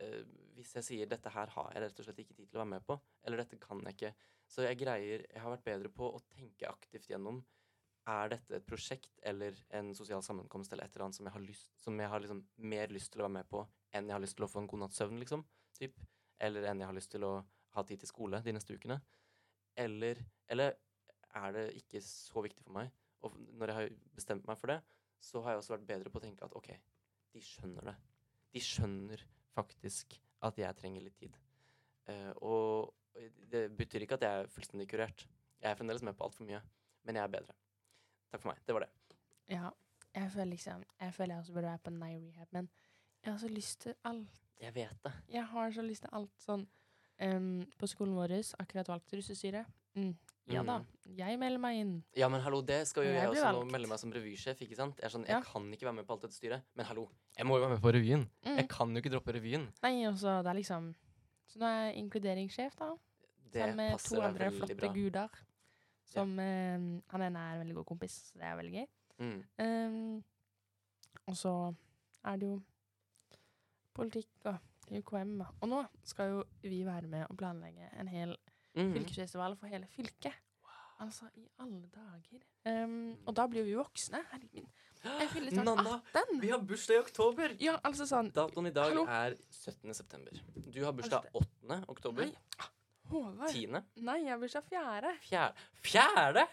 øh, 0.00 0.24
Hvis 0.56 0.74
jeg 0.76 0.86
sier 0.86 1.08
'dette 1.08 1.32
her 1.32 1.52
har 1.56 1.72
jeg 1.72 1.82
rett 1.84 2.02
og 2.02 2.06
slett 2.06 2.20
ikke 2.22 2.36
tid 2.36 2.50
til 2.50 2.58
å 2.58 2.62
være 2.62 2.74
med 2.74 2.84
på', 2.84 2.98
eller 3.24 3.40
'dette 3.40 3.60
kan 3.60 3.80
jeg 3.84 3.96
ikke', 3.96 4.14
så 4.48 4.66
jeg 4.66 4.78
greier 4.80 5.24
Jeg 5.24 5.40
har 5.40 5.50
vært 5.54 5.64
bedre 5.64 5.88
på 5.88 6.10
å 6.10 6.20
tenke 6.28 6.68
aktivt 6.68 7.08
gjennom 7.08 7.42
er 8.08 8.30
dette 8.32 8.56
et 8.56 8.66
prosjekt 8.66 9.20
eller 9.22 9.56
en 9.76 9.92
sosial 9.94 10.22
sammenkomst 10.24 10.72
eller 10.72 10.84
et 10.84 10.94
eller 10.94 11.06
annet 11.06 11.18
som 11.18 11.26
jeg 11.26 11.34
har, 11.34 11.44
lyst, 11.44 11.70
som 11.76 12.00
jeg 12.00 12.08
har 12.08 12.22
liksom 12.22 12.40
mer 12.56 12.88
lyst 12.88 13.12
til 13.12 13.20
å 13.20 13.26
være 13.26 13.36
med 13.38 13.48
på 13.50 13.64
enn 13.92 14.08
jeg 14.08 14.16
har 14.16 14.22
lyst 14.24 14.38
til 14.38 14.46
å 14.46 14.50
få 14.50 14.62
en 14.62 14.70
god 14.70 14.84
natts 14.84 15.00
søvn, 15.00 15.18
liksom? 15.20 15.44
Typ. 15.76 15.98
Eller 16.40 16.66
enn 16.70 16.80
jeg 16.80 16.88
har 16.88 16.96
lyst 16.96 17.12
til 17.12 17.26
å 17.26 17.32
ha 17.76 17.84
tid 17.86 18.00
til 18.00 18.10
skole 18.10 18.40
de 18.44 18.54
neste 18.56 18.74
ukene? 18.74 19.00
Eller, 19.78 20.22
eller 20.50 20.78
er 21.36 21.52
det 21.56 21.66
ikke 21.78 22.02
så 22.04 22.42
viktig 22.44 22.64
for 22.64 22.74
meg? 22.78 22.90
Og 23.26 23.36
når 23.58 23.72
jeg 23.72 23.78
har 23.78 23.92
bestemt 24.16 24.46
meg 24.48 24.58
for 24.60 24.72
det, 24.72 24.78
så 25.20 25.42
har 25.44 25.54
jeg 25.54 25.62
også 25.62 25.74
vært 25.74 25.88
bedre 25.88 26.12
på 26.12 26.20
å 26.20 26.24
tenke 26.24 26.46
at 26.46 26.56
OK, 26.56 26.70
de 27.34 27.42
skjønner 27.44 27.90
det. 27.90 27.96
De 28.54 28.62
skjønner 28.64 29.24
faktisk 29.52 30.16
at 30.46 30.58
jeg 30.58 30.78
trenger 30.78 31.04
litt 31.04 31.18
tid. 31.20 31.36
Uh, 32.08 32.32
og 32.40 33.26
det 33.50 33.66
betyr 33.76 34.06
ikke 34.06 34.16
at 34.16 34.24
jeg 34.24 34.42
er 34.44 34.50
fullstendig 34.54 34.88
kurert. 34.90 35.26
Jeg 35.60 35.70
er 35.70 35.76
fremdeles 35.76 36.02
med 36.06 36.16
på 36.16 36.24
altfor 36.24 36.46
mye, 36.48 36.62
men 37.04 37.18
jeg 37.18 37.24
er 37.26 37.32
bedre. 37.34 37.56
Takk 38.30 38.42
for 38.42 38.52
meg. 38.52 38.62
Det 38.66 38.76
var 38.76 38.86
det. 38.86 38.90
Ja, 39.50 39.70
jeg 40.14 40.30
føler 40.30 40.50
liksom 40.52 40.84
Jeg 41.00 41.14
føler 41.14 41.34
jeg 41.34 41.38
også 41.40 41.52
burde 41.52 41.66
være 41.66 41.78
på 41.84 41.90
Nei 41.90 42.12
Rehab, 42.16 42.48
men 42.50 42.70
jeg 43.24 43.32
har 43.32 43.38
så 43.38 43.48
lyst 43.48 43.80
til 43.80 43.94
alt. 44.04 44.42
Jeg 44.60 44.74
vet 44.74 45.04
det. 45.04 45.12
Jeg 45.28 45.46
har 45.46 45.70
så 45.70 45.82
lyst 45.82 46.04
til 46.06 46.10
alt 46.12 46.40
sånn 46.40 46.66
um, 47.20 47.66
På 47.78 47.86
skolen 47.86 48.16
vår, 48.16 48.36
akkurat 48.58 48.88
valgt 48.88 49.14
russestyre. 49.14 49.64
Mm. 49.94 50.14
Ja 50.50 50.62
da, 50.66 50.76
jeg 51.16 51.38
melder 51.38 51.60
meg 51.62 51.76
inn. 51.80 51.92
Ja, 52.18 52.28
men 52.32 52.40
hallo, 52.42 52.60
det 52.66 52.80
skal 52.88 53.04
jo 53.06 53.10
jeg, 53.12 53.20
jeg 53.22 53.30
også 53.34 53.52
nå 53.56 53.64
melde 53.70 53.88
meg 53.90 53.98
som 54.02 54.12
revysjef, 54.14 54.60
ikke 54.66 54.76
sant? 54.78 54.98
Jeg 55.02 55.10
sånn, 55.14 55.26
Ja. 55.28 55.40
kan 55.46 55.68
ikke 55.72 55.86
være 55.86 55.94
med 56.00 56.06
på 56.08 56.12
alt 56.16 56.22
dette 56.26 56.34
styret, 56.34 56.62
men 56.74 56.86
hallo, 56.86 57.08
jeg 57.36 57.46
må 57.46 57.56
jo 57.58 57.64
være 57.66 57.74
med 57.76 57.82
på 57.84 57.92
revyen. 57.94 58.24
Mm. 58.46 58.56
Jeg 58.56 58.68
kan 58.68 58.90
jo 58.94 59.02
ikke 59.02 59.12
droppe 59.14 59.32
revyen. 59.36 59.68
Nei, 59.82 59.92
også, 60.08 60.40
det 60.42 60.50
er 60.54 60.58
liksom 60.62 60.94
Så 61.50 61.58
nå 61.58 61.66
er 61.66 61.78
jeg 61.90 61.96
inkluderingssjef, 62.04 62.76
da. 62.78 62.90
Det 63.50 63.62
sammen 63.62 63.76
med 63.76 63.98
to 63.98 64.20
andre 64.22 64.50
flotte 64.54 64.76
bra. 64.78 64.92
guder. 64.94 65.28
Som 66.06 66.38
em, 66.38 67.02
Han 67.10 67.22
ene 67.22 67.38
er 67.38 67.54
en 67.54 67.60
veldig 67.64 67.74
god 67.80 67.86
kompis, 67.86 68.12
så 68.30 68.38
det 68.38 68.46
er 68.46 68.56
veldig 68.56 68.74
gøy. 68.78 68.86
Mm. 69.18 69.44
Um, 69.58 70.24
og 71.26 71.36
så 71.36 71.74
er 72.24 72.36
det 72.36 72.46
jo 72.46 72.60
politikk 73.94 74.46
og 74.50 74.58
UKM. 74.90 75.40
Og 75.60 75.68
nå 75.70 75.80
skal 76.06 76.30
jo 76.34 76.44
vi 76.62 76.84
være 76.86 77.06
med 77.10 77.26
og 77.30 77.36
planlegge 77.40 77.90
en 78.00 78.08
hel 78.10 78.36
Mm. 78.78 78.92
Fylkesfestivaler 78.98 79.58
for 79.58 79.72
hele 79.72 79.88
fylket. 79.96 80.36
Altså, 81.00 81.30
i 81.40 81.46
alle 81.62 81.88
dager. 81.94 82.42
Um, 82.68 83.16
og 83.24 83.34
da 83.38 83.46
blir 83.48 83.64
vi 83.64 83.74
voksne. 83.78 84.20
Herregud. 84.34 84.66
Jeg 85.00 85.28
fyller 85.32 85.54
snart 85.54 85.64
Nanna, 85.64 85.94
18. 86.12 86.40
vi 86.42 86.50
har 86.52 86.60
bursdag 86.60 86.98
i 86.98 87.00
oktober! 87.00 87.54
Ja, 87.64 87.78
altså 87.88 88.04
sånn 88.04 88.28
Datoen 88.36 88.68
i 88.68 88.72
dag 88.76 88.90
Hallo? 88.90 89.06
er 89.08 89.32
17. 89.48 89.94
september. 89.96 90.42
Du 90.68 90.82
har 90.84 90.92
bursdag 90.92 91.24
8. 91.40 91.78
oktober. 91.88 92.28
Nei. 92.28 92.66
Håvard. 93.10 93.54
10. 93.54 93.80
Nei, 94.04 94.18
jeg 94.26 94.34
har 94.34 94.42
bursdag 94.42 94.66
4. 94.68 95.14
Fjerde. 95.24 95.64
Fjerde?! 95.88 96.44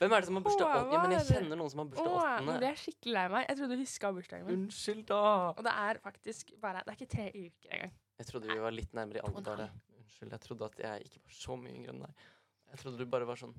Hvem 0.00 0.14
er 0.16 0.24
det 0.24 0.28
som 0.30 0.38
har 0.40 0.44
bursdag 0.48 0.72
8.? 0.80 0.94
Ja, 0.94 1.02
men 1.04 1.12
jeg 1.14 1.26
kjenner 1.28 1.60
noen 1.60 1.70
som 1.74 1.82
har 1.84 1.90
bursdag 1.92 2.08
nå 2.08 2.22
8. 2.24 2.56
Det 2.64 2.70
er 2.70 2.80
skikkelig 2.80 3.14
lei 3.18 3.26
meg. 3.36 3.44
Jeg 3.50 3.60
trodde 3.60 3.76
du 3.76 3.82
huska 3.84 4.10
bursdagen 4.16 4.48
min. 4.48 4.64
Unnskyld, 4.64 5.04
da! 5.12 5.20
Og 5.52 5.60
det 5.68 5.74
er 5.84 6.00
faktisk 6.08 6.54
bare 6.64 6.82
Det 6.86 6.94
er 6.94 6.98
ikke 6.98 7.12
tre 7.14 7.28
uker 7.36 7.76
engang. 7.76 7.94
Jeg 8.22 8.30
trodde 8.30 8.48
vi 8.48 8.58
var 8.64 8.74
litt 8.74 8.96
nærmere 8.96 9.20
i 9.20 9.28
alder. 9.28 9.68
Unnskyld, 10.04 10.34
jeg 10.36 10.44
trodde 10.44 10.68
at 10.68 10.80
jeg 10.84 11.08
ikke 11.08 11.22
var 11.24 11.36
så 11.40 11.56
mye 11.60 11.74
yngre 11.74 11.94
enn 11.94 12.04
deg. 12.04 12.24
Jeg 12.70 12.82
trodde 12.82 13.00
du 13.00 13.10
bare 13.10 13.28
var 13.28 13.40
sånn 13.40 13.54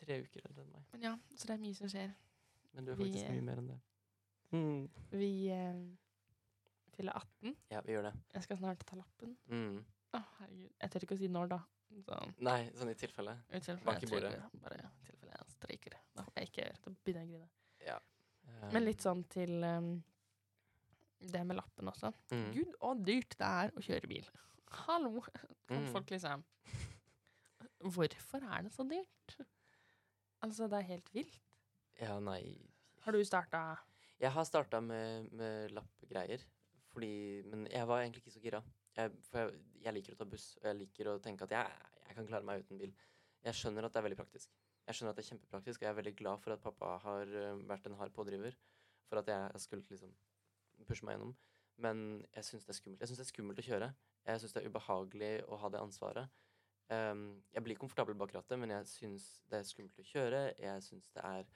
tre 0.00 0.20
uker 0.22 0.46
eldre 0.48 0.64
enn 0.64 0.74
meg. 0.74 0.84
Men 0.94 1.06
ja, 1.08 1.14
så 1.34 1.50
det 1.50 1.56
er 1.56 1.62
mye 1.64 1.78
som 1.78 1.90
skjer. 1.92 2.12
Men 2.76 2.86
du 2.86 2.92
er 2.92 3.00
faktisk 3.00 3.26
vi, 3.26 3.34
mye 3.36 3.46
mer 3.48 3.62
enn 3.62 3.72
det. 3.72 3.78
Mm. 4.50 4.84
Vi 5.20 5.32
eh, 5.54 5.82
fyller 6.96 7.18
18. 7.18 7.56
Ja, 7.74 7.82
vi 7.86 7.96
gjør 7.96 8.08
det. 8.08 8.14
Jeg 8.36 8.46
skal 8.46 8.60
snart 8.62 8.86
ta 8.86 8.98
lappen. 8.98 9.34
Mm. 9.50 9.80
Å, 10.14 10.22
herregud. 10.40 10.72
Jeg 10.74 10.92
tør 10.94 11.06
ikke 11.06 11.18
å 11.18 11.20
si 11.20 11.30
når, 11.30 11.52
da. 11.54 11.60
Så, 12.06 12.18
Nei, 12.46 12.60
sånn 12.78 12.92
i 12.92 12.98
tilfelle. 12.98 13.34
i 13.50 13.58
tilfelle 13.58 13.86
Bank 13.88 14.04
i 14.06 14.10
bordet. 14.10 14.30
Bare 14.62 14.78
i 14.78 15.08
tilfelle 15.08 15.34
jeg 15.34 15.56
stryker. 15.56 15.96
Da 16.14 16.26
får 16.26 16.38
jeg 16.38 16.50
ikke 16.50 16.62
gjøre 16.62 16.76
det. 16.76 16.82
Da 16.84 16.92
begynner 16.94 17.24
jeg 17.24 17.30
å 17.30 17.34
grine. 17.34 17.50
Um, 18.50 18.68
Men 18.74 18.84
litt 18.86 19.04
sånn 19.04 19.24
til 19.30 19.64
um, 19.66 19.90
det 21.20 21.42
med 21.46 21.58
lappen 21.58 21.90
også. 21.90 22.12
mm. 22.32 22.46
Gud, 22.54 22.76
å 22.86 22.94
dyrt 22.98 23.36
det 23.40 23.50
er 23.64 23.74
å 23.74 23.84
kjøre 23.84 24.10
bil. 24.10 24.30
Hallo! 24.70 25.20
Kan 25.68 25.84
Mm. 25.84 25.92
folk 25.92 26.10
liksom 26.10 26.42
Hvorfor 27.80 28.42
er 28.42 28.62
det 28.66 28.72
så 28.74 28.84
dyrt? 28.88 29.36
Altså, 30.42 30.66
det 30.68 30.78
er 30.80 30.88
helt 30.88 31.10
vilt. 31.14 31.38
Ja, 32.00 32.18
nei 32.20 32.56
Har 33.04 33.12
du 33.12 33.20
starta 33.24 33.60
Jeg 34.20 34.32
har 34.32 34.44
starta 34.44 34.80
med, 34.80 35.30
med 35.32 35.70
lappgreier, 35.76 36.42
fordi 36.92 37.42
Men 37.48 37.66
jeg 37.70 37.86
var 37.88 38.00
egentlig 38.02 38.22
ikke 38.24 38.34
så 38.34 38.40
gira. 38.42 38.62
Jeg, 38.96 39.12
for 39.30 39.38
jeg, 39.38 39.60
jeg 39.84 39.94
liker 39.94 40.12
å 40.12 40.18
ta 40.20 40.24
buss, 40.28 40.56
og 40.60 40.66
jeg 40.68 40.76
liker 40.80 41.08
å 41.12 41.18
tenke 41.22 41.46
at 41.46 41.54
jeg, 41.54 41.78
jeg 42.08 42.16
kan 42.18 42.26
klare 42.26 42.44
meg 42.44 42.64
uten 42.64 42.78
bil. 42.80 42.92
Jeg 43.46 43.54
skjønner 43.56 43.86
at 43.86 43.94
det 43.94 44.00
er 44.02 44.06
veldig 44.08 44.18
praktisk. 44.18 44.50
Jeg 44.86 44.96
skjønner 44.98 45.14
at 45.14 45.20
det 45.20 45.24
er 45.24 45.28
kjempepraktisk, 45.30 45.78
og 45.80 45.86
jeg 45.86 45.92
er 45.94 45.98
veldig 46.00 46.16
glad 46.18 46.42
for 46.42 46.52
at 46.52 46.60
pappa 46.64 46.96
har 47.04 47.30
eh, 47.30 47.62
vært 47.70 47.86
en 47.86 47.94
hard 48.00 48.12
pådriver 48.12 48.56
for 49.08 49.22
at 49.22 49.30
jeg 49.30 49.62
skulle 49.62 49.86
liksom 49.88 50.12
pushe 50.88 51.06
meg 51.06 51.16
gjennom. 51.16 51.32
Men 51.80 52.20
jeg 52.34 52.46
syns 52.46 52.66
det 52.66 52.74
er 52.74 52.78
skummelt. 52.78 53.00
Jeg 53.00 53.10
syns 53.10 53.20
det 53.20 53.26
er 53.26 53.32
skummelt 53.32 53.62
å 53.62 53.66
kjøre. 53.66 53.90
Jeg 54.28 54.42
syns 54.42 54.54
det 54.54 54.62
er 54.62 54.70
ubehagelig 54.70 55.32
å 55.48 55.58
ha 55.62 55.72
det 55.72 55.80
ansvaret. 55.80 56.38
Um, 56.90 57.24
jeg 57.54 57.62
blir 57.62 57.78
komfortabel 57.78 58.16
bak 58.18 58.34
rattet, 58.34 58.58
men 58.58 58.72
jeg 58.74 58.88
syns 58.90 59.26
det 59.50 59.60
er 59.60 59.68
skummelt 59.68 60.00
å 60.02 60.06
kjøre. 60.06 60.40
Jeg 60.60 60.84
syns 60.86 61.10
det 61.14 61.26
er 61.26 61.50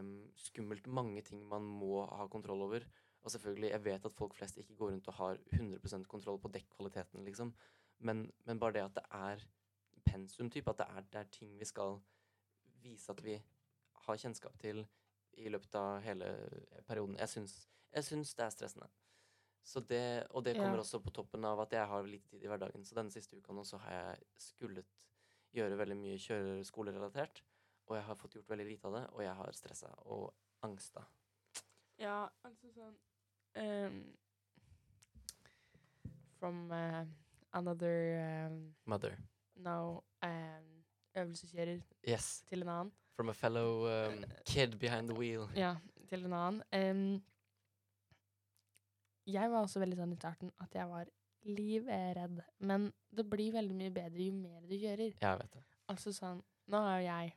um, 0.00 0.14
skummelt 0.40 0.88
mange 0.88 1.22
ting 1.26 1.44
man 1.50 1.66
må 1.68 2.06
ha 2.08 2.26
kontroll 2.32 2.64
over. 2.66 2.86
Og 3.24 3.32
selvfølgelig, 3.32 3.70
jeg 3.70 3.84
vet 3.84 4.06
at 4.08 4.16
folk 4.16 4.34
flest 4.36 4.58
ikke 4.60 4.76
går 4.76 4.90
rundt 4.92 5.08
og 5.08 5.18
har 5.20 5.38
100% 5.56 6.08
kontroll 6.08 6.40
på 6.40 6.50
dekkvaliteten, 6.56 7.24
liksom. 7.24 7.54
Men, 8.04 8.26
men 8.44 8.60
bare 8.60 8.76
det 8.76 8.84
at 8.84 8.98
det 8.98 9.04
er 9.16 9.44
pensum, 10.04 10.50
type, 10.50 10.70
at 10.70 10.78
det 10.78 10.86
er, 10.96 11.06
det 11.12 11.20
er 11.20 11.30
ting 11.32 11.54
vi 11.60 11.64
skal 11.64 11.96
vise 12.84 13.12
at 13.12 13.24
vi 13.24 13.38
har 14.06 14.20
kjennskap 14.20 14.58
til 14.60 14.84
i 15.40 15.48
løpet 15.48 15.74
av 15.74 16.02
hele 16.04 16.28
perioden. 16.88 17.16
Jeg 17.18 17.32
syns, 17.32 17.56
jeg 17.94 18.04
syns 18.04 18.34
det 18.34 18.44
er 18.44 18.52
stressende. 18.52 18.90
Så 19.64 19.80
det, 19.80 20.26
og 20.30 20.44
det 20.44 20.56
kommer 20.56 20.76
Ja. 20.76 20.82
også 20.82 20.98
på 21.02 21.10
toppen 21.10 21.44
av 21.44 21.60
at 21.60 21.70
jeg 21.72 21.86
har 21.88 22.02
lite 22.04 22.28
tid 22.28 22.42
i 22.44 22.46
hverdagen. 22.50 22.84
Så 22.84 22.94
denne 22.94 23.10
siste 23.10 23.36
uka 23.38 23.52
nå 23.52 23.64
så 23.64 23.78
har 23.80 23.92
jeg 23.92 24.24
skullet 24.38 25.06
gjøre 25.54 25.78
veldig 25.78 25.96
mye 25.96 26.18
kjøreskolerelatert. 26.18 27.42
og 27.86 27.96
jeg 27.96 28.04
har 28.04 28.14
fått 28.14 28.32
gjort 28.34 28.48
veldig 28.48 28.64
lite 28.66 28.84
av 28.88 28.92
det, 28.94 29.02
og 29.12 29.20
jeg 29.22 29.34
har 29.34 29.52
stressa 29.52 29.88
og 30.06 30.32
angsta. 30.62 31.02
Ja, 31.98 32.28
altså 32.42 32.70
sånn 32.72 32.94
um, 33.56 34.16
From 36.38 36.70
uh, 36.72 37.04
another 37.52 38.46
um, 38.48 38.74
Mother. 38.86 39.16
No. 39.56 40.02
um, 40.22 40.84
øvelseskjører 41.16 41.80
Yes. 42.08 42.42
til 42.48 42.62
en 42.62 42.68
annen. 42.68 42.92
From 43.16 43.28
a 43.28 43.32
fellow 43.34 43.86
um, 43.86 44.24
kid 44.46 44.78
behind 44.78 45.08
the 45.08 45.14
wheel. 45.18 45.48
Ja, 45.56 45.76
til 46.08 46.24
en 46.24 46.32
annen. 46.32 46.62
Em, 46.72 47.22
jeg 49.26 49.50
var 49.50 49.64
også 49.64 49.80
veldig 49.82 49.98
sånn 50.00 50.12
i 50.12 50.18
starten 50.18 50.50
at 50.64 50.74
jeg 50.76 50.88
var 50.90 51.08
livredd. 51.44 52.40
Men 52.64 52.90
det 53.14 53.26
blir 53.30 53.54
veldig 53.54 53.76
mye 53.76 53.92
bedre 53.94 54.28
jo 54.28 54.34
mer 54.36 54.64
du 54.68 54.76
kjører. 54.76 55.14
Jeg 55.20 55.40
vet 55.40 55.56
det. 55.56 55.64
Altså 55.92 56.12
sånn, 56.16 56.42
Nå 56.72 56.78
er 56.80 57.00
jo 57.02 57.04
jeg 57.04 57.32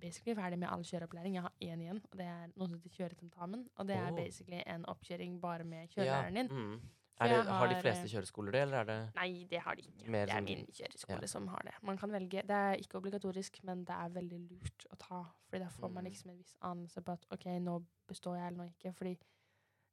basically 0.00 0.34
ferdig 0.34 0.58
med 0.58 0.68
all 0.68 0.82
kjøreopplæring. 0.84 1.36
Jeg 1.38 1.44
har 1.44 1.52
én 1.62 1.82
igjen, 1.84 2.00
og 2.10 2.18
det 2.18 2.26
er 2.26 2.48
noe 2.56 2.66
som 2.68 2.80
heter 2.80 2.94
kjøretentamen. 2.96 3.62
Og 3.78 3.88
det 3.88 3.96
er 3.96 4.10
oh. 4.10 4.16
basically 4.18 4.62
en 4.66 4.86
oppkjøring 4.90 5.36
bare 5.40 5.64
med 5.64 5.88
kjørelæreren 5.94 6.40
din. 6.40 6.50
Mm. 6.50 6.80
Er 7.16 7.30
det, 7.32 7.36
har, 7.36 7.52
har 7.62 7.70
de 7.70 7.76
fleste 7.80 8.04
eh, 8.04 8.10
kjøreskoler 8.12 8.52
det, 8.52 8.60
eller 8.66 8.78
er 8.82 8.88
det 8.90 8.96
Nei, 9.16 9.46
det 9.48 9.60
har 9.64 9.78
de 9.78 9.86
ikke. 9.86 10.10
Det 10.12 10.34
er 10.34 10.42
min 10.44 10.66
kjøreskole 10.68 11.22
ja. 11.22 11.30
som 11.30 11.46
har 11.48 11.62
det. 11.64 11.72
Man 11.88 11.96
kan 11.96 12.12
velge. 12.12 12.42
Det 12.44 12.58
er 12.66 12.82
ikke 12.82 12.98
obligatorisk, 12.98 13.62
men 13.64 13.86
det 13.88 13.96
er 13.96 14.12
veldig 14.18 14.40
lurt 14.50 14.84
å 14.92 14.98
ta. 15.00 15.22
Fordi 15.48 15.62
da 15.62 15.70
får 15.78 15.94
man 15.94 16.04
Mm. 16.04 16.10
liksom 16.10 16.30
en 16.30 16.36
viss 16.42 16.56
anelse 16.60 17.00
på 17.06 17.12
at 17.16 17.24
OK, 17.32 17.46
nå 17.62 17.78
består 18.08 18.36
jeg 18.36 18.46
eller 18.46 18.58
nå 18.58 18.68
ikke. 18.74 18.92
Fordi 18.92 19.16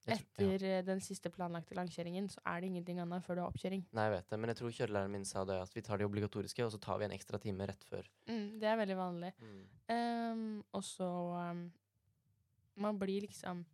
Tror- 0.03 0.11
ja. 0.11 0.19
etter 0.19 0.63
eh, 0.67 0.81
den 0.83 0.99
siste 0.99 1.29
planlagte 1.31 1.75
langkjøringen, 1.75 2.25
så 2.29 2.41
er 2.45 2.59
det 2.61 2.67
ingenting 2.71 2.99
annet 2.99 3.23
før 3.23 3.35
du 3.35 3.41
har 3.41 3.51
oppkjøring. 3.53 3.85
Nei, 3.95 4.03
jeg 4.09 4.11
vet 4.17 4.29
det, 4.33 4.39
men 4.39 4.49
jeg 4.51 4.57
tror 4.59 4.73
kjørelæreren 4.75 5.11
min 5.11 5.25
sa 5.25 5.43
det 5.47 5.55
at 5.61 5.73
vi 5.75 5.81
tar 5.81 5.97
de 5.97 6.05
obligatoriske, 6.09 6.65
og 6.65 6.71
så 6.73 6.79
tar 6.83 6.97
vi 6.99 7.05
en 7.05 7.15
ekstra 7.15 7.39
time 7.39 7.67
rett 7.69 7.83
før. 7.87 8.09
Mm, 8.27 8.59
det 8.59 8.67
er 8.67 8.75
veldig 8.81 8.97
vanlig. 8.99 9.31
Mm. 9.39 9.61
Um, 9.93 10.63
og 10.73 10.83
så 10.83 11.07
um, 11.51 11.71
Man 12.75 12.97
blir 12.99 13.21
liksom 13.21 13.65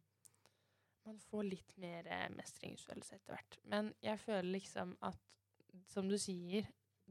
Man 1.06 1.18
får 1.32 1.44
litt 1.48 1.74
mer 1.82 2.06
eh, 2.12 2.28
mestringsfølelse 2.36 3.16
etter 3.16 3.34
hvert. 3.34 3.58
Men 3.72 3.94
jeg 4.04 4.20
føler 4.20 4.52
liksom 4.52 4.96
at, 5.02 5.18
som 5.90 6.10
du 6.10 6.18
sier, 6.22 6.68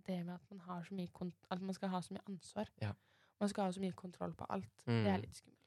det 0.07 0.21
med 0.25 0.35
at 0.37 0.51
man 0.53 0.61
har 0.61 0.85
så 0.87 0.95
mye 0.95 1.11
at 1.51 1.61
man 1.61 1.75
skal 1.75 1.89
ha 1.91 2.01
så 2.01 2.15
mye 2.15 2.23
ansvar 2.31 2.69
Ja. 2.81 2.93
Man 3.41 3.49
skal 3.51 3.65
ha 3.65 3.73
så 3.75 3.81
mye 3.83 3.93
kontroll 3.99 4.33
på 4.35 4.47
alt. 4.51 4.71
Det 4.87 4.93
Mm. 4.95 5.07
er 5.07 5.19
litt 5.19 5.35
skummelt. 5.35 5.65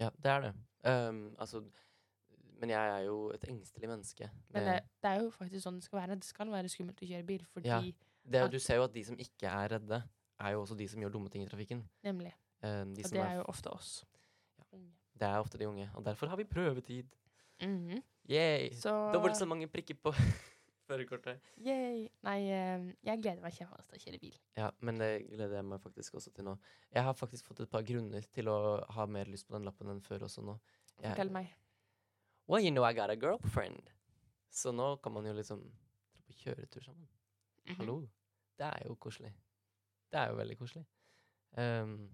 Ja, 0.00 0.08
det 0.10 0.30
er 0.30 0.40
det. 0.40 0.54
Um, 0.84 1.34
altså 1.38 1.60
Men 2.64 2.72
jeg 2.72 2.92
er 2.96 3.02
jo 3.04 3.16
et 3.36 3.42
engstelig 3.52 3.88
menneske. 3.90 4.30
Men 4.54 4.64
det, 4.70 4.76
det 5.04 5.10
er 5.10 5.18
jo 5.20 5.28
faktisk 5.34 5.66
sånn 5.66 5.76
det 5.82 5.84
skal 5.84 5.98
være. 6.00 6.16
Det 6.22 6.24
skal 6.30 6.52
være 6.54 6.70
skummelt 6.72 7.02
å 7.04 7.08
kjøre 7.10 7.26
bil, 7.28 7.44
fordi 7.52 7.68
Ja. 7.68 7.80
det, 7.84 8.40
er 8.40 8.48
du 8.48 8.58
ser 8.58 8.80
jo 8.80 8.86
at 8.88 8.94
de 8.94 9.02
som 9.04 9.18
ikke 9.20 9.50
er 9.52 9.74
redde, 9.76 9.98
er 10.40 10.54
jo 10.56 10.62
også 10.64 10.76
de 10.78 10.86
som 10.88 11.02
gjør 11.04 11.12
dumme 11.18 11.28
ting 11.30 11.44
i 11.44 11.50
trafikken. 11.50 11.84
Nemlig. 12.06 12.32
Um, 12.64 12.94
de 12.96 13.04
Og 13.04 13.10
det 13.12 13.20
er, 13.20 13.34
jo 13.36 13.44
ofte 13.52 13.68
oss. 13.70 13.90
Ja. 14.58 14.64
Det 15.20 15.28
er 15.28 15.38
ofte 15.44 15.58
de 15.60 15.68
unge. 15.68 15.90
Og 15.94 16.04
derfor 16.06 16.26
har 16.32 16.40
vi 16.40 16.44
prøvetid. 16.48 17.12
Mhm. 17.60 18.00
Yay! 18.30 18.70
Så 18.72 18.90
Dobbelt 19.12 19.36
så 19.36 19.44
mange 19.46 19.68
prikker 19.68 19.94
på 20.00 20.10
førerkortet. 20.88 21.40
Yay. 21.60 22.08
Nei, 22.24 22.38
eh, 22.48 22.86
jeg 23.04 23.20
gleder 23.20 23.42
meg 23.44 23.52
kjempemasse 23.52 23.90
til 23.92 23.98
å 24.00 24.02
kjøre 24.06 24.20
bil. 24.22 24.38
Ja, 24.56 24.70
men 24.80 24.98
det 25.00 25.10
gleder 25.28 25.58
jeg 25.60 25.66
meg 25.68 25.82
faktisk 25.84 26.16
også 26.18 26.32
til 26.34 26.48
nå. 26.48 26.56
Jeg 26.96 27.04
har 27.04 27.12
faktisk 27.18 27.44
fått 27.50 27.60
et 27.66 27.70
par 27.72 27.84
grunner 27.84 28.24
til 28.32 28.48
å 28.48 28.56
ha 28.96 29.06
mer 29.06 29.28
lyst 29.28 29.46
på 29.48 29.56
den 29.58 29.68
lappen 29.68 29.92
enn 29.92 30.00
før 30.04 30.24
også 30.24 30.42
nå. 30.44 30.56
Jeg- 31.02 31.12
Fortell 31.12 31.30
meg. 31.36 31.52
Well, 32.48 32.60
you 32.60 32.70
know 32.70 32.84
I 32.84 32.92
got 32.92 33.10
a 33.10 33.16
girlfriend. 33.16 33.90
Så 34.50 34.72
nå 34.72 34.96
kan 35.02 35.12
man 35.12 35.26
jo 35.26 35.32
liksom 35.34 35.62
dra 35.64 36.22
på 36.26 36.36
kjøretur 36.42 36.84
sammen. 36.84 37.08
Mhm. 37.64 37.76
Hallo. 37.78 37.96
Det 38.58 38.66
er 38.66 38.86
jo 38.86 38.94
koselig. 39.00 39.32
Det 40.12 40.20
er 40.20 40.30
jo 40.30 40.36
veldig 40.38 40.56
koselig. 40.58 40.84
Um, 41.56 42.10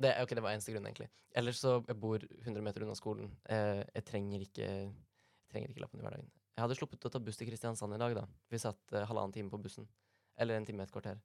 det, 0.00 0.14
ok, 0.22 0.32
det 0.34 0.42
var 0.42 0.54
eneste 0.54 0.72
grunn, 0.72 0.86
egentlig. 0.88 1.10
Ellers 1.36 1.60
så 1.62 1.76
jeg 1.86 1.96
bor 2.00 2.18
100 2.18 2.62
meter 2.64 2.82
unna 2.82 2.96
skolen. 2.98 3.30
Uh, 3.50 3.84
jeg 3.94 4.04
trenger 4.08 4.40
ikke 4.46 4.66
Jeg 4.66 5.52
trenger 5.52 5.70
ikke 5.72 5.82
lappen 5.82 6.00
i 6.00 6.02
hverdagen. 6.06 6.30
Jeg 6.56 6.62
hadde 6.62 6.74
sluppet 6.78 7.06
å 7.06 7.10
ta 7.10 7.18
buss 7.18 7.38
til 7.38 7.48
Kristiansand 7.48 7.94
i 7.94 7.98
dag, 7.98 8.14
da. 8.14 8.24
Vi 8.50 8.58
satt 8.62 8.92
uh, 8.94 9.04
halvannen 9.08 9.32
time 9.34 9.50
på 9.50 9.58
bussen. 9.62 9.88
Eller 10.38 10.56
en 10.56 10.66
time 10.66 10.82
et 10.86 10.92
kvarter. 10.94 11.18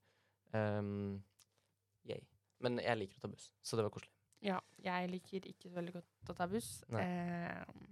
Um, 0.54 1.24
yay. 2.10 2.21
Men 2.60 2.80
jeg 2.82 2.98
liker 2.98 3.19
å 3.19 3.26
ta 3.26 3.30
buss, 3.32 3.52
så 3.62 3.78
det 3.78 3.86
var 3.86 3.93
koselig. 3.93 4.12
Ja, 4.45 4.60
jeg 4.82 5.10
liker 5.12 5.45
ikke 5.50 5.69
så 5.69 5.76
veldig 5.78 5.93
godt 5.95 6.32
å 6.32 6.36
ta 6.38 6.48
buss. 6.50 6.69
Nei. 6.93 7.02
ehm, 7.06 7.86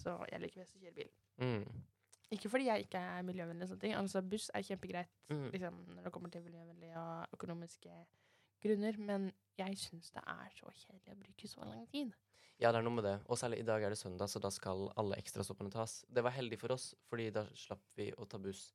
så 0.00 0.16
jeg 0.30 0.42
liker 0.42 0.62
best 0.62 0.76
å 0.76 0.82
kjøre 0.82 0.96
bil. 0.96 1.10
Mm. 1.40 1.82
Ikke 2.30 2.50
fordi 2.52 2.68
jeg 2.68 2.86
ikke 2.86 3.02
er 3.02 3.22
miljøvennlig, 3.26 3.66
og 3.66 3.72
sånne 3.72 3.84
ting. 3.84 3.94
Altså, 3.98 4.22
buss 4.22 4.50
er 4.54 4.62
kjempegreit 4.66 5.10
Mm. 5.30 5.46
liksom, 5.52 5.78
når 5.96 6.04
det 6.06 6.12
kommer 6.14 6.30
til 6.30 6.42
miljøvennlige 6.42 6.98
og 6.98 7.38
økonomiske 7.38 7.94
grunner, 8.62 8.98
men 8.98 9.32
jeg 9.58 9.78
syns 9.78 10.10
det 10.14 10.22
er 10.26 10.50
så 10.54 10.70
kjedelig 10.70 11.14
å 11.14 11.20
bruke 11.24 11.48
så 11.48 11.64
lang 11.64 11.86
tid. 11.90 12.12
Ja, 12.60 12.70
det 12.70 12.78
er 12.78 12.84
noe 12.84 12.92
med 12.98 13.06
det. 13.08 13.14
Og 13.26 13.38
særlig 13.40 13.62
i 13.62 13.66
dag 13.66 13.82
er 13.82 13.90
det 13.90 13.98
søndag, 13.98 14.28
så 14.28 14.40
da 14.42 14.50
skal 14.52 14.90
alle 15.00 15.16
ekstrastoppene 15.16 15.72
tas. 15.72 16.04
Det 16.12 16.22
var 16.22 16.34
heldig 16.36 16.58
for 16.60 16.74
oss, 16.74 16.90
fordi 17.08 17.30
da 17.32 17.46
slapp 17.56 17.82
vi 17.96 18.10
å 18.12 18.26
ta 18.28 18.38
buss 18.38 18.74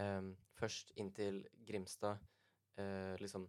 um, 0.00 0.32
først 0.56 0.94
inn 0.96 1.12
til 1.12 1.42
Grimstad. 1.68 2.22
Uh, 2.80 3.14
liksom 3.20 3.46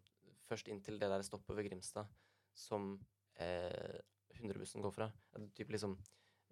først 0.47 0.67
inn 0.71 0.81
til 0.83 0.99
det 0.99 1.09
der 1.11 1.23
stoppet 1.23 1.55
ved 1.55 1.69
Grimstad 1.69 2.07
som 2.53 2.97
uh, 3.39 3.97
100-bussen 4.35 4.83
går 4.83 4.91
fra. 4.91 5.09
Typ 5.55 5.71
liksom 5.71 5.95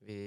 Vi 0.02 0.18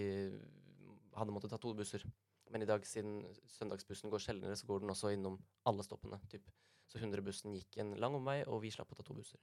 hadde 1.17 1.33
måttet 1.35 1.51
ta 1.51 1.59
to 1.59 1.75
busser. 1.75 2.05
Men 2.51 2.63
i 2.63 2.67
dag, 2.67 2.85
siden 2.87 3.21
søndagsbussen 3.47 4.11
går 4.11 4.19
sjeldnere, 4.25 4.57
så 4.57 4.67
går 4.67 4.81
den 4.81 4.91
også 4.91 5.11
innom 5.13 5.37
alle 5.69 5.83
stoppene. 5.85 6.19
Typ. 6.33 6.49
Så 6.89 6.99
100-bussen 6.99 7.53
gikk 7.53 7.77
en 7.83 7.93
lang 8.01 8.15
omvei, 8.17 8.39
og 8.49 8.63
vi 8.63 8.71
slapp 8.73 8.91
å 8.93 8.97
ta 8.97 9.03
to 9.05 9.15
busser. 9.15 9.39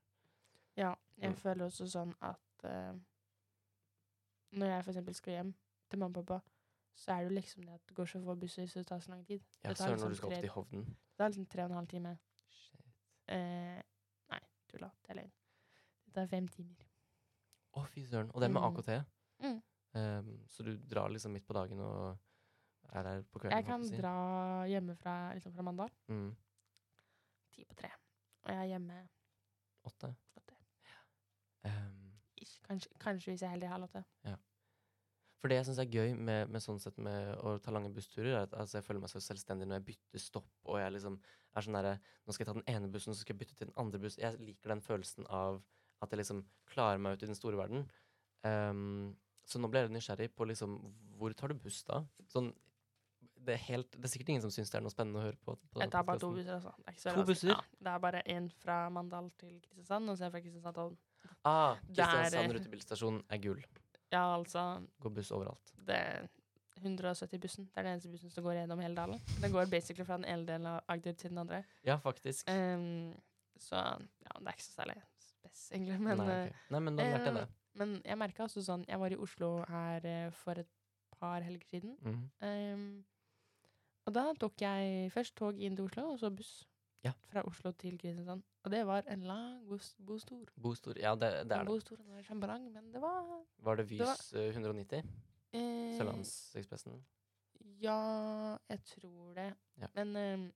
Ja, 0.76 0.96
jeg 1.18 1.30
Mm. 1.32 1.36
føler 1.38 1.66
også 1.66 1.86
sånn 1.88 2.16
at 2.22 2.64
uh, 2.66 2.98
når 4.52 4.68
jeg 4.68 4.86
eksempel 4.88 5.14
skal 5.16 5.34
hjem 5.34 5.54
til 5.90 6.00
mamma 6.00 6.18
og 6.20 6.26
pappa, 6.26 6.42
så 6.96 7.12
er 7.12 7.18
det 7.24 7.30
jo 7.30 7.36
liksom 7.36 7.64
det 7.66 7.74
at 7.74 7.86
det 7.88 7.96
går 7.96 8.06
så 8.06 8.24
få 8.24 8.36
busser, 8.40 8.66
så 8.68 8.80
det 8.80 8.88
tar 8.88 9.00
så 9.00 9.10
lang 9.12 9.26
tid. 9.26 9.42
Ja, 9.64 9.70
Det 9.70 9.78
tar 9.78 9.86
Søren, 9.86 9.92
liksom 9.94 10.06
når 10.06 10.10
du 10.10 10.16
skal 10.16 10.32
opp 10.34 10.40
til 10.42 10.50
Hovden. 10.50 10.86
Det 10.86 11.18
tar 11.18 11.30
liksom 11.30 11.46
tre 11.46 11.64
og 11.64 11.70
en 11.70 11.76
halv 11.76 11.88
time. 11.88 12.18
Shit. 12.50 12.86
Eh, 13.28 13.82
nei, 14.32 14.40
tulla. 14.68 14.92
Det 15.04 15.10
er 15.10 15.16
løgn. 15.22 15.32
Det 16.06 16.14
tar 16.14 16.28
fem 16.28 16.48
timer. 16.48 16.76
Å, 17.76 17.86
fy 17.92 18.06
søren. 18.08 18.32
Og 18.34 18.42
det 18.42 18.52
med. 18.52 18.62
AKT. 18.64 19.06
Mm. 19.44 19.62
Ehm, 19.96 20.32
så 20.48 20.64
du 20.64 20.76
drar 20.78 21.10
liksom 21.10 21.32
midt 21.36 21.46
på 21.48 21.56
dagen 21.56 21.80
og 21.80 22.18
er 22.92 23.04
der 23.04 23.22
på 23.32 23.40
kvelden? 23.40 23.58
Jeg 23.58 23.66
kan 23.68 23.84
si. 23.88 23.98
dra 23.98 24.16
hjemmefra 24.70 25.34
liksom 25.34 25.54
fra 25.56 25.62
Mandal 25.64 25.90
Mm. 26.10 26.36
ti 27.54 27.64
på 27.66 27.76
tre. 27.76 27.92
Og 28.44 28.52
jeg 28.52 28.60
er 28.60 28.72
hjemme 28.74 29.08
Åtte? 29.86 30.16
åtte. 30.38 30.56
Ehm, 31.66 32.12
Ish. 32.42 32.60
Kanskje, 32.68 32.90
kanskje 33.00 33.32
hvis 33.32 33.42
jeg 33.42 33.48
er 33.48 33.56
heldig 33.56 33.70
halv 33.70 33.84
åtte. 33.90 34.04
for 35.46 35.50
det 35.50 35.58
jeg 35.60 35.66
syns 35.68 35.78
er 35.78 35.92
gøy 35.94 36.16
med, 36.18 36.50
med 36.50 36.62
sånn 36.64 36.80
sett 36.82 36.96
med 36.98 37.36
å 37.46 37.60
ta 37.62 37.70
lange 37.70 37.92
bussturer, 37.94 38.32
er 38.34 38.48
at 38.48 38.54
altså, 38.58 38.80
jeg 38.80 38.84
føler 38.88 39.04
meg 39.04 39.12
så 39.12 39.20
selvstendig 39.22 39.68
når 39.68 39.76
jeg 39.78 39.86
bytter 39.92 40.24
stopp, 40.24 40.48
og 40.66 40.80
jeg 40.82 40.96
liksom 40.96 41.20
er 41.54 41.62
sånn 41.62 41.78
derre 41.78 41.92
Nå 42.26 42.34
skal 42.34 42.46
jeg 42.46 42.50
ta 42.50 42.56
den 42.58 42.76
ene 42.76 42.90
bussen, 42.90 43.14
så 43.14 43.22
skal 43.22 43.36
jeg 43.36 43.44
bytte 43.44 43.56
til 43.60 43.68
den 43.70 43.76
andre 43.78 44.00
bussen. 44.02 44.24
Jeg 44.24 44.40
liker 44.42 44.74
den 44.74 44.82
følelsen 44.82 45.28
av 45.30 45.60
at 46.02 46.10
jeg 46.10 46.18
liksom 46.24 46.42
klarer 46.66 46.98
meg 46.98 47.14
ut 47.14 47.28
i 47.28 47.30
den 47.30 47.38
store 47.38 47.60
verden. 47.62 47.86
Ehm, 48.42 49.14
så 49.46 49.62
nå 49.62 49.70
ble 49.72 49.86
jeg 49.86 49.94
nysgjerrig 49.94 50.32
på 50.34 50.48
liksom 50.50 50.78
Hvor 51.20 51.34
tar 51.38 51.54
du 51.54 51.60
buss 51.62 51.84
da? 51.88 52.02
Sånn 52.32 52.54
det 53.46 53.54
er, 53.54 53.62
helt, 53.68 53.92
det 53.94 54.08
er 54.08 54.10
sikkert 54.10 54.30
ingen 54.34 54.42
som 54.42 54.52
syns 54.54 54.72
det 54.74 54.80
er 54.80 54.84
noe 54.86 54.94
spennende 54.94 55.20
å 55.22 55.26
høre 55.28 55.38
på. 55.46 55.54
på 55.70 55.82
Jeg 55.84 55.92
tar 55.94 56.06
bare 56.08 56.22
to 56.22 56.32
busser, 56.34 56.56
altså. 56.56 56.72
Det 56.82 56.94
er 56.94 56.96
To 57.04 57.12
veldig 57.12 57.26
busser? 57.30 57.52
Ja, 57.52 57.58
det 57.86 57.92
er 57.92 58.00
bare 58.02 58.22
én 58.34 58.48
fra 58.64 58.78
Mandal 58.94 59.28
til 59.38 59.60
Kristiansand, 59.62 60.10
og 60.10 60.18
så 60.18 60.26
er 60.26 60.32
fra 60.34 60.42
Kristiansand 60.42 60.80
til. 60.80 60.96
Ah, 61.46 61.78
Kristiansand 61.92 62.56
rutebilstasjon 62.58 63.20
er 63.30 63.44
gull. 63.44 63.62
Ja, 64.14 64.24
altså 64.24 64.64
Går 65.04 65.14
buss 65.20 65.30
overalt. 65.36 65.76
Det 65.86 66.00
er 66.00 66.28
170-bussen. 66.82 67.70
Det 67.70 67.80
er 67.80 67.88
den 67.88 67.94
eneste 67.94 68.10
bussen 68.12 68.34
som 68.34 68.46
går 68.46 68.60
gjennom 68.60 68.82
hele 68.84 68.98
dalen. 68.98 69.22
Den 69.42 69.54
går 69.54 69.70
basically 69.72 70.06
fra 70.08 70.18
den 70.18 70.28
ene 70.32 70.48
delen 70.48 70.68
av 70.70 70.82
Agder 70.92 71.14
til 71.14 71.34
den 71.34 71.44
andre. 71.46 71.62
Ja, 71.86 71.98
faktisk. 72.02 72.50
Um, 72.50 73.14
så 73.62 73.78
ja, 73.78 74.40
det 74.40 74.48
er 74.48 74.58
ikke 74.58 74.68
så 74.68 74.82
særlig 74.82 74.98
spes, 75.22 75.70
egentlig. 75.72 76.00
Men, 76.02 76.18
Nei, 76.18 76.26
okay. 76.26 76.58
Nei, 76.74 76.82
men 76.88 76.98
da 76.98 77.08
lærte 77.14 77.30
jeg 77.30 77.38
det. 77.40 77.46
Men 77.76 78.02
jeg 78.06 78.18
merka 78.18 78.44
også 78.46 78.62
sånn 78.64 78.86
Jeg 78.88 79.00
var 79.00 79.12
i 79.12 79.18
Oslo 79.18 79.64
her 79.68 80.06
eh, 80.06 80.30
for 80.32 80.52
et 80.62 80.68
par 81.20 81.42
helger 81.42 81.68
siden. 81.72 81.98
Mm. 82.02 82.24
Um, 82.42 83.06
og 84.06 84.14
da 84.14 84.24
tok 84.40 84.62
jeg 84.62 85.12
først 85.12 85.36
tog 85.36 85.60
inn 85.60 85.76
til 85.76 85.86
Oslo, 85.86 86.12
og 86.14 86.20
så 86.20 86.30
buss 86.36 86.66
Ja. 87.06 87.12
fra 87.30 87.42
Oslo 87.46 87.72
til 87.72 87.98
Kristiansand. 88.02 88.42
Og 88.66 88.72
det 88.72 88.82
var 88.88 89.04
en 89.08 89.22
lang 89.30 89.68
bostor. 89.68 90.46
Bostor. 90.62 90.98
Ja, 90.98 91.14
det, 91.16 91.30
det 91.50 91.52
er 91.52 91.64
det. 91.64 91.68
bostor 91.68 91.98
var 92.08 92.22
kjemperang, 92.24 92.72
men 92.74 92.92
det 92.94 93.02
var 93.02 93.44
Var 93.60 93.76
det 93.76 93.88
det 93.90 94.00
var- 94.00 94.16
Vys 94.16 94.34
eh, 94.34 94.50
190? 94.54 95.04
eh, 95.54 95.98
Sørlandsekspressen? 95.98 97.04
Ja, 97.82 98.58
jeg 98.70 98.84
tror 98.86 99.34
det. 99.36 99.54
Ja. 99.82 99.88
Men 99.96 100.16
ehm, 100.16 100.52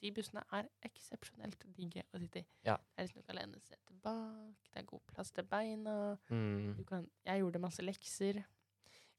de 0.00 0.12
bussene 0.14 0.42
er 0.56 0.68
eksepsjonelt 0.86 1.62
digge 1.76 2.04
å 2.12 2.20
sitte 2.20 2.42
i. 2.42 2.46
Ja. 2.66 2.76
Det 2.76 3.00
er 3.02 3.06
liksom 3.08 3.22
du 3.22 3.28
kan 3.28 3.38
lene 3.38 3.60
seg 3.64 3.78
tilbake, 3.88 4.72
det 4.72 4.82
er 4.82 4.88
god 4.90 5.04
plass 5.12 5.32
til 5.34 5.46
beina. 5.48 5.96
Mm. 6.28 6.74
Du 6.78 6.84
kan, 6.88 7.06
jeg 7.26 7.42
gjorde 7.42 7.62
masse 7.62 7.84
lekser. 7.84 8.42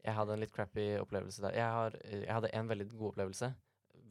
Jeg 0.04 0.16
hadde 0.16 0.36
en 0.36 0.44
litt 0.44 0.54
crappy 0.56 0.86
opplevelse 1.02 1.44
der. 1.44 1.58
Jeg, 1.58 1.72
har, 1.78 1.98
jeg 2.06 2.30
hadde 2.32 2.54
en 2.54 2.70
veldig 2.70 2.90
god 2.94 3.10
opplevelse. 3.14 3.54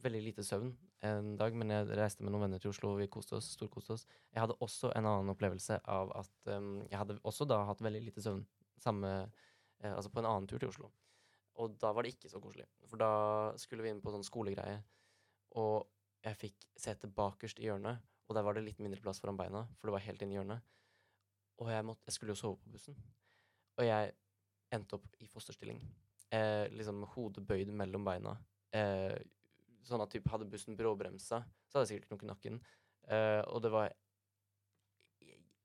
veldig 0.03 0.19
lite 0.21 0.43
søvn 0.45 0.75
en 1.07 1.35
dag, 1.37 1.55
men 1.57 1.71
jeg 1.73 1.89
reiste 1.97 2.23
med 2.23 2.33
noen 2.33 2.47
venner 2.47 2.61
til 2.61 2.71
Oslo, 2.71 2.91
og 2.93 3.01
vi 3.01 3.09
koste 3.11 3.37
oss, 3.37 3.49
storkoste 3.53 3.95
oss. 3.95 4.05
Jeg 4.33 4.41
hadde 4.43 4.57
også 4.65 4.91
en 4.97 5.05
annen 5.09 5.33
opplevelse 5.33 5.79
av 5.89 6.11
at 6.17 6.51
um, 6.53 6.79
jeg 6.89 6.97
hadde 6.97 7.17
også 7.27 7.47
da 7.49 7.63
hatt 7.69 7.81
veldig 7.85 8.01
lite 8.07 8.23
søvn 8.23 8.43
samme, 8.81 9.11
uh, 9.83 9.91
altså 9.93 10.11
på 10.13 10.21
en 10.21 10.29
annen 10.29 10.47
tur 10.49 10.61
til 10.61 10.69
Oslo. 10.69 10.89
Og 11.57 11.77
da 11.81 11.91
var 11.93 12.05
det 12.05 12.13
ikke 12.15 12.29
så 12.29 12.41
koselig, 12.41 12.67
for 12.85 13.01
da 13.01 13.11
skulle 13.61 13.85
vi 13.85 13.93
inn 13.93 14.01
på 14.01 14.13
sånn 14.13 14.25
skolegreie, 14.25 14.81
og 15.57 15.87
jeg 16.25 16.39
fikk 16.39 16.65
sete 16.79 17.09
bakerst 17.11 17.59
i 17.61 17.67
hjørnet, 17.67 18.01
og 18.27 18.35
der 18.35 18.43
var 18.43 18.57
det 18.57 18.65
litt 18.65 18.81
mindre 18.83 19.01
plass 19.03 19.21
foran 19.23 19.37
beina, 19.39 19.63
for 19.77 19.89
det 19.89 19.95
var 19.95 20.05
helt 20.07 20.23
inn 20.23 20.33
i 20.33 20.37
hjørnet. 20.37 20.65
Og 21.61 21.71
jeg, 21.71 21.85
måtte, 21.87 22.05
jeg 22.05 22.17
skulle 22.17 22.35
jo 22.35 22.41
sove 22.41 22.59
på 22.61 22.73
bussen. 22.73 22.97
Og 23.77 23.87
jeg 23.87 24.11
endte 24.75 24.97
opp 24.97 25.07
i 25.23 25.29
fosterstilling. 25.31 25.79
Eh, 26.35 26.65
liksom 26.73 26.99
med 27.01 27.11
hodet 27.13 27.45
bøyd 27.47 27.71
mellom 27.73 28.05
beina. 28.05 28.35
Eh, 28.75 29.15
sånn 29.87 30.03
at 30.03 30.11
typ, 30.11 30.27
hadde 30.29 30.49
bussen 30.51 30.77
bråbremsa, 30.77 31.41
så 31.65 31.77
hadde 31.77 31.87
jeg 31.87 31.93
sikkert 31.95 32.11
knukket 32.11 32.31
nakken. 32.33 32.59
Eh, 33.07 33.41
og 33.47 33.63
det 33.63 33.71
var 33.73 33.93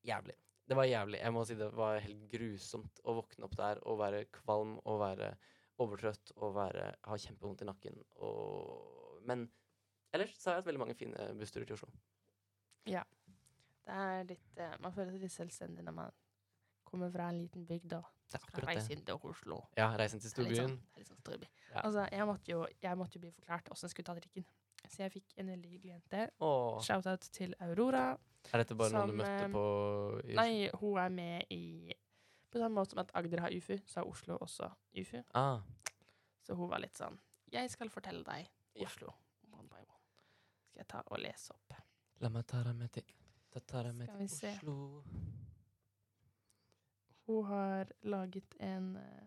jævlig. 0.06 0.36
Det 0.68 0.78
var 0.78 0.88
jævlig. 0.88 1.18
Jeg 1.18 1.34
må 1.34 1.42
si 1.44 1.58
det 1.58 1.72
var 1.74 1.98
helt 2.04 2.28
grusomt 2.30 3.02
å 3.02 3.16
våkne 3.18 3.48
opp 3.48 3.56
der 3.58 3.82
og 3.82 3.98
være 4.00 4.28
kvalm 4.32 4.78
og 4.86 5.02
være 5.02 5.32
overtrøtt 5.82 6.32
og 6.38 6.54
være, 6.56 6.86
ha 7.08 7.18
kjempevondt 7.18 7.64
i 7.64 7.68
nakken. 7.68 7.98
Og, 8.22 9.18
men 9.26 9.48
ellers 10.12 10.34
så 10.38 10.50
har 10.50 10.56
jeg 10.56 10.62
hatt 10.62 10.70
veldig 10.70 10.82
mange 10.84 10.94
fine 10.98 11.28
bussturer 11.38 11.66
til 11.68 11.74
Oslo. 11.78 11.88
Ja. 12.90 13.02
Det 13.82 13.94
er 13.98 14.24
litt 14.28 14.58
eh, 14.62 14.74
Man 14.80 14.92
føler 14.94 15.10
seg 15.14 15.24
litt 15.24 15.34
selvstendig 15.34 15.82
når 15.86 15.94
man 15.96 16.12
kommer 16.86 17.10
fra 17.10 17.28
en 17.32 17.38
liten 17.40 17.64
bygd 17.66 17.94
og 17.96 18.08
skal 18.30 18.66
reise 18.68 18.92
inn 18.94 19.04
til 19.06 19.16
Oslo. 19.16 19.62
Ja, 19.78 19.88
til 19.96 19.98
Det 19.98 20.04
er 20.04 20.12
litt 20.12 20.32
storbyen. 20.34 20.74
sånn, 20.76 21.06
sånn 21.08 21.22
storby. 21.22 21.48
Ja. 21.72 21.80
Altså, 21.86 22.04
jeg 22.12 22.26
måtte, 22.28 22.52
jo, 22.52 22.66
jeg 22.82 22.98
måtte 23.00 23.18
jo 23.18 23.22
bli 23.24 23.30
forklart 23.32 23.70
åssen 23.72 23.88
jeg 23.88 23.94
skulle 23.94 24.10
ta 24.10 24.16
trikken. 24.20 24.44
Så 24.90 24.98
jeg 25.04 25.12
fikk 25.14 25.34
en 25.38 25.46
veldig 25.52 25.70
hyggelig 25.70 25.92
jente. 25.94 26.22
Shout-out 26.84 27.28
til 27.32 27.54
Aurora. 27.62 28.04
er 28.52 28.58
dette 28.64 28.74
bare 28.76 28.90
noen 28.92 29.12
du 29.12 29.18
møtte 29.20 29.44
eh, 29.46 29.52
på 29.54 29.64
i 30.26 30.34
Nei, 30.36 30.70
hun 30.80 30.98
er 30.98 31.12
med 31.14 31.52
i 31.54 31.94
På 32.52 32.58
samme 32.60 32.74
måte 32.80 32.90
som 32.92 32.98
at 33.00 33.12
Agder 33.16 33.40
har 33.40 33.54
UFU, 33.54 33.76
så 33.86 34.00
har 34.02 34.08
Oslo 34.10 34.36
også 34.42 34.68
UFU. 34.98 35.22
Ah, 35.38 35.60
Så 36.42 36.54
hun 36.58 36.68
var 36.68 36.82
litt 36.82 36.98
sånn 36.98 37.16
Jeg 37.54 37.70
skal 37.70 37.88
fortelle 37.94 38.24
deg 38.26 38.50
Oslo. 38.82 39.08
Skal 39.08 39.21
jeg 40.82 40.90
ta 40.92 41.02
og 41.06 41.22
lese 41.22 41.54
opp. 41.54 41.78
la 42.22 42.30
meg 42.30 42.46
ta 42.46 42.62
deg 42.66 42.78
med 42.78 42.92
til 42.94 43.06
Ta, 43.52 43.82
deg 43.82 43.94
med 43.94 44.08
til. 44.08 44.24
Oslo. 44.24 44.74
Hun 47.28 47.44
har 47.44 47.90
laget 48.02 48.54
en 48.60 48.94
uh, 48.96 49.26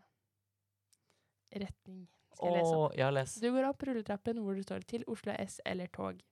retning. 1.54 2.08
Skal 2.34 2.50
jeg 2.50 2.58
lese 2.58 2.80
opp? 2.80 2.96
Jeg 2.98 3.06
har. 3.06 3.34
Du 3.42 3.52
går 3.54 3.68
opp 3.70 3.86
rulletrappen 3.88 4.42
hvor 4.42 4.58
du 4.58 4.64
står 4.64 4.88
'Til 4.88 5.06
Oslo 5.08 5.36
S' 5.46 5.62
eller 5.66 5.88
tog. 5.88 6.24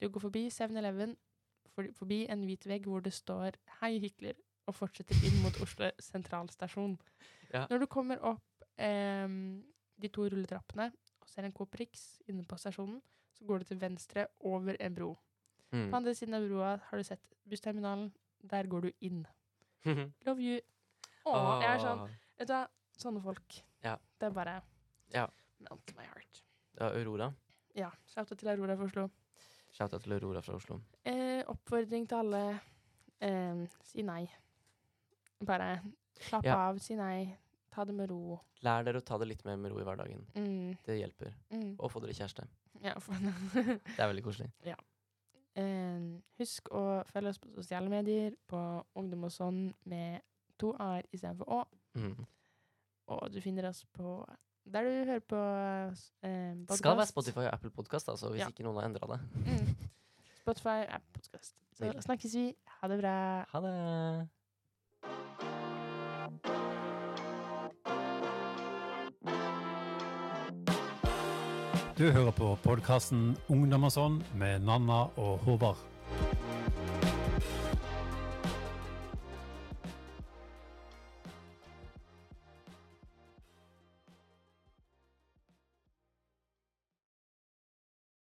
Du 0.00 0.08
går 0.08 0.20
forbi 0.20 0.46
7-Eleven, 0.48 1.16
for, 1.74 1.84
forbi 1.92 2.26
en 2.30 2.46
hvit 2.46 2.66
vegg 2.66 2.86
hvor 2.86 3.00
det 3.00 3.12
står 3.12 3.58
'Hei, 3.80 3.98
hykler', 3.98 4.38
og 4.66 4.74
fortsetter 4.74 5.18
inn 5.26 5.42
mot 5.42 5.60
Oslo 5.60 5.90
sentralstasjon. 5.98 6.98
Ja. 7.52 7.66
Når 7.70 7.78
du 7.78 7.86
kommer 7.86 8.22
opp 8.22 8.64
em, 8.78 9.64
de 10.00 10.08
to 10.08 10.28
rulletrappene 10.30 10.92
og 11.20 11.28
ser 11.28 11.44
en 11.44 11.52
Coop 11.52 11.74
Rix 11.74 12.20
inne 12.28 12.46
på 12.46 12.56
stasjonen, 12.56 13.02
så 13.40 13.46
går 13.48 13.62
du 13.62 13.64
til 13.70 13.78
venstre 13.80 14.26
over 14.44 14.76
en 14.80 14.94
bro. 14.94 15.14
Mm. 15.72 15.86
På 15.90 15.96
andre 15.96 16.12
siden 16.14 16.34
av 16.36 16.44
broa 16.48 16.74
har 16.90 16.98
du 17.00 17.04
sett 17.06 17.22
bussterminalen. 17.48 18.10
Der 18.42 18.66
går 18.68 18.80
du 18.88 18.90
inn. 19.00 19.22
Love 20.26 20.40
you. 20.44 20.60
Åh, 21.24 21.60
jeg 21.62 21.70
er 21.74 21.82
sånn 21.84 22.02
Vet 22.40 22.48
du 22.48 22.52
hva, 22.54 22.62
sånne 22.96 23.20
folk. 23.24 23.58
Ja. 23.84 23.96
Det 24.20 24.28
er 24.30 24.36
bare 24.36 24.58
Ja. 25.14 25.26
Melt 25.60 25.92
my 25.96 26.04
heart. 26.08 26.42
Var 26.78 26.94
Aurora. 26.96 27.30
Ja. 27.76 27.90
Shout-out 28.08 28.38
til 28.40 28.48
Aurora 28.48 28.76
fra 28.76 28.86
Oslo. 28.88 29.08
Shout-out 29.76 30.02
til 30.04 30.12
Aurora 30.16 30.40
fra 30.42 30.54
Oslo. 30.56 30.78
Eh, 31.04 31.42
oppfordring 31.48 32.06
til 32.08 32.16
alle 32.22 32.42
eh, 33.20 33.64
si 33.84 34.02
nei. 34.02 34.24
Bare 35.44 35.80
slapp 36.20 36.44
Ja. 36.48 36.56
av, 36.68 36.78
si 36.80 36.96
nei. 36.96 37.36
Ta 37.70 37.84
det 37.86 37.94
med 37.94 38.10
ro. 38.10 38.40
Lær 38.66 38.82
dere 38.84 38.98
å 38.98 39.04
ta 39.06 39.16
det 39.18 39.28
litt 39.30 39.44
mer 39.46 39.56
med 39.56 39.70
ro 39.70 39.78
i 39.78 39.84
hverdagen. 39.86 40.24
Mm, 40.34 40.76
Det 40.86 40.96
hjelper. 40.98 41.32
mm. 41.54 41.76
Og 41.78 41.90
få 41.92 42.00
dere 42.02 42.12
kjæreste. 42.16 42.46
Ja, 42.82 42.94
Det 43.54 43.98
er 43.98 44.08
veldig 44.10 44.24
koselig. 44.24 44.50
eh, 45.54 46.00
husk 46.40 46.68
å 46.74 47.04
følge 47.12 47.28
oss 47.34 47.38
på 47.38 47.50
sosiale 47.54 47.88
medier, 47.92 48.34
på 48.48 48.84
Ungdom 48.96 49.24
og 49.28 49.30
sånn 49.34 49.74
med 49.84 50.20
to 50.58 50.72
a-er 50.78 51.06
istedenfor 51.12 51.46
å. 51.48 51.64
Mm. 51.94 52.26
Og 53.10 53.30
du 53.32 53.40
finner 53.40 53.68
oss 53.70 53.84
på 53.96 54.18
der 54.70 54.84
du 54.84 54.90
hører 55.08 55.20
på 55.26 55.38
eh, 56.22 56.54
Det 56.66 56.76
skal 56.78 56.96
være. 56.98 57.06
Spotify 57.10 57.46
og 57.46 57.54
Apple 57.54 57.70
Podcast, 57.70 58.08
altså, 58.08 58.30
hvis 58.30 58.40
Ja. 58.44 58.48
ikke 58.48 58.62
noen 58.66 58.76
har 58.82 58.90
endra 58.90 59.06
det. 59.14 59.20
Mm. 59.46 59.76
Spotify 60.42 60.84
Apple 60.88 61.12
podkast. 61.20 61.54
Så 61.78 61.90
snakkes 62.02 62.34
vi. 62.34 62.44
Ha 62.80 62.88
det 62.88 62.98
bra. 63.00 63.16
Ha 63.52 63.60
det! 63.60 64.28
Du 72.00 72.06
hører 72.10 72.32
på 72.32 72.54
podkasten 72.64 73.34
Ungdom 73.52 73.82
og 73.84 73.90
sånn 73.92 74.14
med 74.40 74.62
Nanna 74.64 75.02
og 75.20 75.42
Håvard. 75.44 75.89